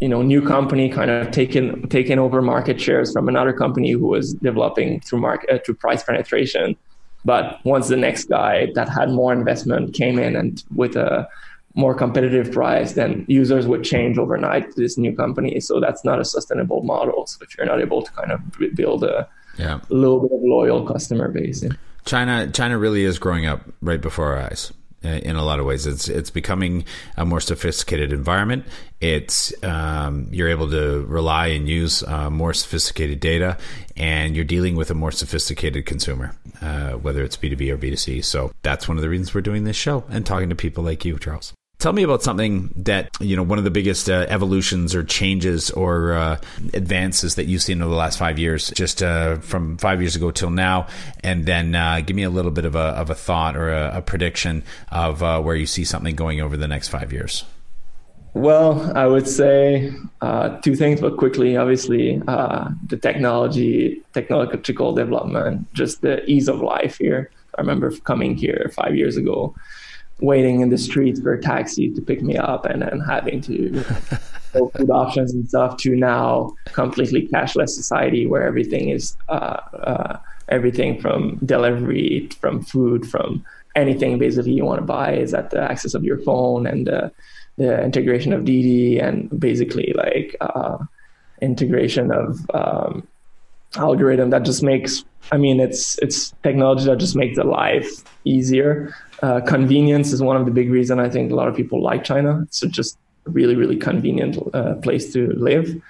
you 0.00 0.08
know 0.08 0.22
new 0.22 0.40
company 0.40 0.88
kind 0.88 1.10
of 1.10 1.30
taken 1.30 1.88
taken 1.88 2.18
over 2.18 2.40
market 2.40 2.80
shares 2.80 3.12
from 3.12 3.28
another 3.28 3.52
company 3.52 3.90
who 3.90 4.06
was 4.06 4.34
developing 4.34 5.00
through 5.00 5.20
market 5.20 5.50
uh, 5.50 5.58
through 5.64 5.74
price 5.74 6.02
penetration 6.04 6.76
but 7.24 7.58
once 7.64 7.88
the 7.88 7.96
next 7.96 8.24
guy 8.24 8.68
that 8.74 8.88
had 8.88 9.10
more 9.10 9.32
investment 9.32 9.94
came 9.94 10.18
in 10.18 10.36
and 10.36 10.62
with 10.74 10.94
a 10.94 11.28
more 11.74 11.94
competitive 11.94 12.52
price 12.52 12.92
then 12.92 13.24
users 13.28 13.66
would 13.66 13.82
change 13.82 14.16
overnight 14.16 14.70
to 14.70 14.80
this 14.80 14.96
new 14.96 15.14
company 15.14 15.58
so 15.58 15.80
that's 15.80 16.04
not 16.04 16.20
a 16.20 16.24
sustainable 16.24 16.82
model 16.82 17.26
so 17.26 17.38
if 17.42 17.56
you're 17.56 17.66
not 17.66 17.80
able 17.80 18.00
to 18.02 18.12
kind 18.12 18.30
of 18.30 18.40
build 18.74 19.02
a 19.02 19.28
yeah. 19.58 19.80
little 19.88 20.20
bit 20.20 20.32
of 20.32 20.40
loyal 20.42 20.86
customer 20.86 21.28
base 21.28 21.62
yeah. 21.64 21.70
China 22.04 22.48
China 22.52 22.78
really 22.78 23.04
is 23.04 23.18
growing 23.18 23.46
up 23.46 23.62
right 23.80 24.00
before 24.00 24.34
our 24.34 24.42
eyes 24.42 24.72
in 25.04 25.36
a 25.36 25.44
lot 25.44 25.60
of 25.60 25.66
ways. 25.66 25.86
It's 25.86 26.08
it's 26.08 26.30
becoming 26.30 26.84
a 27.16 27.24
more 27.24 27.40
sophisticated 27.40 28.12
environment. 28.12 28.64
It's 29.00 29.52
um, 29.62 30.28
you're 30.30 30.48
able 30.48 30.70
to 30.70 31.04
rely 31.06 31.48
and 31.48 31.68
use 31.68 32.02
uh, 32.02 32.30
more 32.30 32.54
sophisticated 32.54 33.20
data, 33.20 33.58
and 33.96 34.34
you're 34.34 34.44
dealing 34.44 34.76
with 34.76 34.90
a 34.90 34.94
more 34.94 35.12
sophisticated 35.12 35.86
consumer, 35.86 36.34
uh, 36.60 36.92
whether 36.92 37.22
it's 37.22 37.36
B 37.36 37.48
two 37.48 37.56
B 37.56 37.70
or 37.70 37.76
B 37.76 37.90
two 37.90 37.96
C. 37.96 38.22
So 38.22 38.52
that's 38.62 38.88
one 38.88 38.96
of 38.96 39.02
the 39.02 39.08
reasons 39.08 39.34
we're 39.34 39.40
doing 39.40 39.64
this 39.64 39.76
show 39.76 40.04
and 40.08 40.24
talking 40.24 40.48
to 40.48 40.54
people 40.54 40.84
like 40.84 41.04
you, 41.04 41.18
Charles. 41.18 41.52
Tell 41.84 41.92
me 41.92 42.02
about 42.02 42.22
something 42.22 42.70
that 42.76 43.14
you 43.20 43.36
know 43.36 43.42
one 43.42 43.58
of 43.58 43.64
the 43.64 43.70
biggest 43.70 44.08
uh, 44.08 44.24
evolutions 44.30 44.94
or 44.94 45.04
changes 45.04 45.70
or 45.70 46.14
uh, 46.14 46.40
advances 46.72 47.34
that 47.34 47.44
you've 47.44 47.60
seen 47.60 47.82
over 47.82 47.90
the 47.90 47.96
last 47.98 48.18
five 48.18 48.38
years, 48.38 48.70
just 48.70 49.02
uh, 49.02 49.36
from 49.40 49.76
five 49.76 50.00
years 50.00 50.16
ago 50.16 50.30
till 50.30 50.48
now, 50.48 50.86
and 51.22 51.44
then 51.44 51.74
uh, 51.74 52.00
give 52.00 52.16
me 52.16 52.22
a 52.22 52.30
little 52.30 52.52
bit 52.52 52.64
of 52.64 52.74
a 52.74 52.96
of 52.96 53.10
a 53.10 53.14
thought 53.14 53.54
or 53.54 53.70
a, 53.70 53.98
a 53.98 54.00
prediction 54.00 54.62
of 54.90 55.22
uh, 55.22 55.42
where 55.42 55.56
you 55.56 55.66
see 55.66 55.84
something 55.84 56.14
going 56.14 56.40
over 56.40 56.56
the 56.56 56.66
next 56.66 56.88
five 56.88 57.12
years. 57.12 57.44
Well, 58.32 58.90
I 58.96 59.04
would 59.04 59.28
say 59.28 59.92
uh, 60.22 60.56
two 60.62 60.76
things, 60.76 61.02
but 61.02 61.18
quickly. 61.18 61.54
Obviously, 61.58 62.16
the 62.16 62.98
technology, 63.02 64.00
technological 64.14 64.94
development, 64.94 65.70
just 65.74 66.00
the 66.00 66.24
ease 66.24 66.48
of 66.48 66.62
life 66.62 66.96
here. 66.96 67.30
I 67.58 67.60
remember 67.60 67.90
coming 68.04 68.36
here 68.36 68.72
five 68.74 68.96
years 68.96 69.18
ago 69.18 69.54
waiting 70.20 70.60
in 70.60 70.70
the 70.70 70.78
streets 70.78 71.20
for 71.20 71.32
a 71.32 71.42
taxi 71.42 71.90
to 71.90 72.00
pick 72.00 72.22
me 72.22 72.36
up 72.36 72.64
and 72.66 72.82
then 72.82 73.00
having 73.00 73.40
to 73.40 73.70
go 74.52 74.68
food 74.76 74.90
options 74.90 75.32
and 75.32 75.48
stuff 75.48 75.76
to 75.76 75.96
now 75.96 76.54
completely 76.66 77.26
cashless 77.28 77.70
society 77.70 78.26
where 78.26 78.42
everything 78.42 78.88
is 78.90 79.16
uh, 79.28 79.58
uh, 79.82 80.18
everything 80.48 81.00
from 81.00 81.36
delivery 81.44 82.28
from 82.40 82.62
food 82.62 83.08
from 83.08 83.44
anything 83.74 84.18
basically 84.18 84.52
you 84.52 84.64
want 84.64 84.78
to 84.78 84.86
buy 84.86 85.12
is 85.12 85.34
at 85.34 85.50
the 85.50 85.60
access 85.60 85.94
of 85.94 86.04
your 86.04 86.18
phone 86.18 86.66
and 86.66 86.88
uh, 86.88 87.08
the 87.56 87.82
integration 87.82 88.32
of 88.32 88.44
Didi 88.44 88.98
and 88.98 89.28
basically 89.40 89.92
like 89.96 90.36
uh, 90.40 90.78
integration 91.40 92.12
of 92.12 92.38
um, 92.54 93.06
algorithm 93.76 94.30
that 94.30 94.44
just 94.44 94.62
makes 94.62 95.04
I 95.32 95.36
mean 95.36 95.58
it's 95.58 95.98
it's 95.98 96.32
technology 96.42 96.84
that 96.86 96.98
just 96.98 97.16
makes 97.16 97.36
the 97.36 97.44
life 97.44 97.88
easier 98.24 98.94
uh, 99.24 99.40
convenience 99.40 100.12
is 100.12 100.22
one 100.22 100.36
of 100.36 100.44
the 100.44 100.50
big 100.50 100.70
reasons 100.70 101.00
I 101.00 101.08
think 101.08 101.32
a 101.32 101.34
lot 101.34 101.48
of 101.48 101.56
people 101.56 101.82
like 101.82 102.04
China. 102.04 102.42
It's 102.42 102.60
just 102.60 102.98
a 103.26 103.30
really, 103.30 103.56
really 103.56 103.76
convenient 103.76 104.36
uh, 104.52 104.74
place 104.74 105.12
to 105.14 105.32
live. 105.32 105.80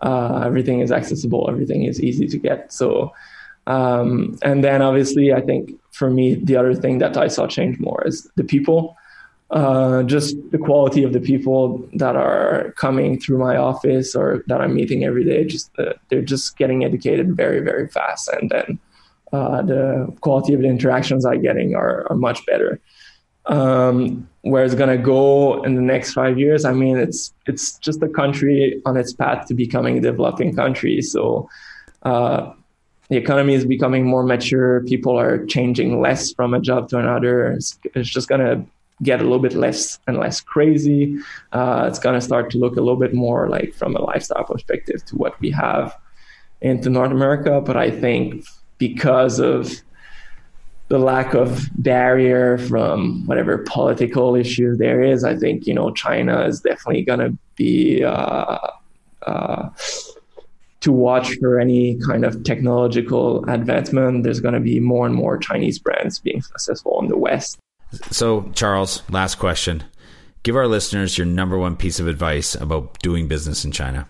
Uh, 0.00 0.42
everything 0.44 0.80
is 0.80 0.92
accessible. 0.92 1.48
Everything 1.48 1.84
is 1.84 2.02
easy 2.02 2.26
to 2.26 2.36
get. 2.36 2.70
So, 2.70 3.14
um, 3.66 4.36
and 4.42 4.62
then 4.62 4.82
obviously, 4.82 5.32
I 5.32 5.40
think 5.40 5.70
for 5.92 6.10
me, 6.10 6.34
the 6.34 6.56
other 6.56 6.74
thing 6.74 6.98
that 6.98 7.16
I 7.16 7.28
saw 7.28 7.46
change 7.46 7.78
more 7.78 8.06
is 8.06 8.30
the 8.36 8.44
people. 8.44 8.96
Uh, 9.52 10.02
just 10.04 10.34
the 10.50 10.56
quality 10.56 11.02
of 11.02 11.12
the 11.12 11.20
people 11.20 11.86
that 11.92 12.16
are 12.16 12.72
coming 12.78 13.20
through 13.20 13.36
my 13.36 13.54
office 13.54 14.16
or 14.16 14.42
that 14.46 14.62
I'm 14.62 14.74
meeting 14.74 15.04
every 15.04 15.24
day. 15.24 15.44
Just 15.44 15.70
uh, 15.78 15.92
they're 16.08 16.22
just 16.22 16.56
getting 16.56 16.84
educated 16.84 17.36
very, 17.36 17.60
very 17.60 17.86
fast, 17.88 18.28
and 18.28 18.48
then 18.48 18.78
uh, 19.30 19.60
the 19.60 20.10
quality 20.22 20.54
of 20.54 20.62
the 20.62 20.68
interactions 20.68 21.26
I'm 21.26 21.42
getting 21.42 21.74
are, 21.74 22.06
are 22.08 22.16
much 22.16 22.44
better. 22.46 22.80
Um, 23.44 24.26
where 24.40 24.64
it's 24.64 24.74
gonna 24.74 24.96
go 24.96 25.62
in 25.64 25.74
the 25.74 25.82
next 25.82 26.14
five 26.14 26.38
years, 26.38 26.64
I 26.64 26.72
mean, 26.72 26.96
it's 26.96 27.34
it's 27.46 27.76
just 27.78 28.02
a 28.02 28.08
country 28.08 28.80
on 28.86 28.96
its 28.96 29.12
path 29.12 29.48
to 29.48 29.54
becoming 29.54 29.98
a 29.98 30.00
developing 30.00 30.56
country. 30.56 31.02
So, 31.02 31.50
uh, 32.04 32.54
the 33.10 33.18
economy 33.18 33.52
is 33.52 33.66
becoming 33.66 34.06
more 34.06 34.22
mature. 34.22 34.82
People 34.84 35.20
are 35.20 35.44
changing 35.44 36.00
less 36.00 36.32
from 36.32 36.54
a 36.54 36.60
job 36.60 36.88
to 36.88 36.98
another. 36.98 37.52
It's, 37.52 37.78
it's 37.94 38.08
just 38.08 38.26
going 38.26 38.40
to 38.40 38.64
get 39.02 39.20
a 39.20 39.22
little 39.22 39.38
bit 39.38 39.54
less 39.54 39.98
and 40.06 40.18
less 40.18 40.40
crazy. 40.40 41.18
Uh, 41.52 41.86
it's 41.88 41.98
going 41.98 42.14
to 42.14 42.20
start 42.20 42.50
to 42.50 42.58
look 42.58 42.76
a 42.76 42.80
little 42.80 42.98
bit 42.98 43.14
more 43.14 43.48
like 43.48 43.74
from 43.74 43.96
a 43.96 44.02
lifestyle 44.02 44.44
perspective 44.44 45.04
to 45.06 45.16
what 45.16 45.38
we 45.40 45.50
have 45.50 45.96
into 46.60 46.88
North 46.88 47.10
America. 47.10 47.60
But 47.60 47.76
I 47.76 47.90
think 47.90 48.44
because 48.78 49.38
of 49.38 49.72
the 50.88 50.98
lack 50.98 51.34
of 51.34 51.68
barrier 51.76 52.58
from 52.58 53.26
whatever 53.26 53.64
political 53.66 54.36
issue 54.36 54.76
there 54.76 55.02
is, 55.02 55.24
I 55.24 55.36
think 55.36 55.66
you 55.66 55.74
know 55.74 55.90
China 55.92 56.42
is 56.42 56.60
definitely 56.60 57.02
going 57.02 57.20
to 57.20 57.38
be 57.56 58.04
uh, 58.04 58.58
uh, 59.26 59.70
to 60.80 60.92
watch 60.92 61.36
for 61.38 61.58
any 61.58 61.98
kind 62.06 62.24
of 62.24 62.42
technological 62.44 63.48
advancement. 63.48 64.24
There's 64.24 64.40
going 64.40 64.54
to 64.54 64.60
be 64.60 64.80
more 64.80 65.06
and 65.06 65.14
more 65.14 65.38
Chinese 65.38 65.78
brands 65.78 66.18
being 66.18 66.42
successful 66.42 67.00
in 67.00 67.08
the 67.08 67.16
West. 67.16 67.61
So, 68.10 68.50
Charles, 68.54 69.02
last 69.10 69.36
question. 69.36 69.84
Give 70.42 70.56
our 70.56 70.66
listeners 70.66 71.16
your 71.16 71.26
number 71.26 71.56
one 71.56 71.76
piece 71.76 72.00
of 72.00 72.08
advice 72.08 72.54
about 72.54 72.98
doing 73.00 73.28
business 73.28 73.64
in 73.64 73.70
China. 73.70 74.08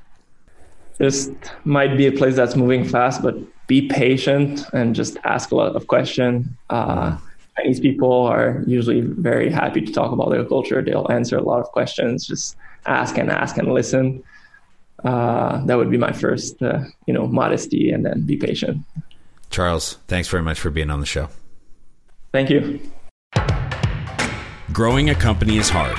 This 0.99 1.31
might 1.64 1.97
be 1.97 2.07
a 2.07 2.12
place 2.12 2.37
that's 2.37 2.57
moving 2.57 2.85
fast, 2.85 3.23
but 3.23 3.37
be 3.66 3.88
patient 3.88 4.64
and 4.73 4.95
just 4.95 5.16
ask 5.25 5.51
a 5.51 5.57
lot 5.57 5.75
of 5.75 5.87
questions. 5.88 6.47
Uh, 6.71 7.16
Chinese 7.57 7.81
people 7.81 8.12
are 8.12 8.62
usually 8.66 9.01
very 9.01 9.51
happy 9.51 9.81
to 9.81 9.92
talk 9.92 10.12
about 10.12 10.31
their 10.31 10.45
culture. 10.45 10.81
They'll 10.83 11.11
answer 11.11 11.37
a 11.37 11.42
lot 11.42 11.61
of 11.61 11.66
questions. 11.66 12.27
Just 12.27 12.57
ask 12.87 13.18
and 13.18 13.31
ask 13.31 13.59
and 13.59 13.73
listen. 13.73 14.23
Uh, 15.05 15.64
that 15.66 15.77
would 15.77 15.90
be 15.90 15.99
my 15.99 16.12
first, 16.12 16.62
uh, 16.62 16.81
you 17.07 17.12
know, 17.12 17.27
modesty, 17.27 17.90
and 17.90 18.07
then 18.07 18.25
be 18.25 18.37
patient. 18.37 18.85
Charles, 19.51 19.99
thanks 20.07 20.29
very 20.29 20.42
much 20.42 20.61
for 20.61 20.71
being 20.71 20.90
on 20.90 21.01
the 21.01 21.07
show. 21.07 21.29
Thank 22.33 22.49
you. 22.49 22.81
Growing 24.72 25.11
a 25.11 25.14
company 25.14 25.58
is 25.58 25.68
hard. 25.68 25.98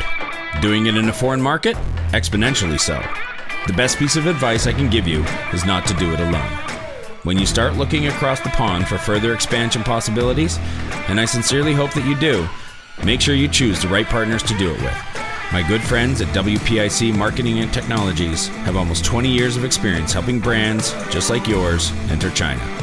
Doing 0.60 0.88
it 0.88 0.96
in 0.96 1.08
a 1.08 1.14
foreign 1.14 1.42
market? 1.42 1.76
Exponentially 2.10 2.80
so. 2.80 3.00
The 3.68 3.74
best 3.74 4.00
piece 4.00 4.16
of 4.16 4.26
advice 4.26 4.66
I 4.66 4.74
can 4.74 4.90
give 4.90 5.08
you 5.08 5.24
is 5.54 5.64
not 5.64 5.86
to 5.86 5.94
do 5.94 6.12
it 6.12 6.20
alone. 6.20 6.58
When 7.22 7.38
you 7.38 7.46
start 7.46 7.76
looking 7.76 8.08
across 8.08 8.40
the 8.40 8.50
pond 8.50 8.88
for 8.88 8.98
further 8.98 9.32
expansion 9.32 9.84
possibilities, 9.84 10.58
and 11.08 11.20
I 11.20 11.26
sincerely 11.26 11.74
hope 11.74 11.94
that 11.94 12.08
you 12.08 12.16
do, 12.16 12.48
make 13.06 13.22
sure 13.22 13.36
you 13.36 13.48
choose 13.48 13.80
the 13.80 13.90
right 13.90 14.08
partners 14.08 14.42
to 14.44 14.58
do 14.58 14.72
it 14.72 14.82
with. 14.82 14.98
My 15.52 15.64
good 15.68 15.84
friends 15.84 16.22
at 16.22 16.30
WPIC 16.30 17.16
Marketing 17.16 17.60
and 17.60 17.72
Technologies 17.72 18.48
have 18.66 18.76
almost 18.76 19.06
20 19.06 19.30
years 19.30 19.56
of 19.56 19.66
experience 19.66 20.14
helping 20.14 20.40
brands 20.40 20.94
just 21.12 21.30
like 21.30 21.48
yours 21.48 21.92
enter 22.10 22.32
China. 22.32 22.83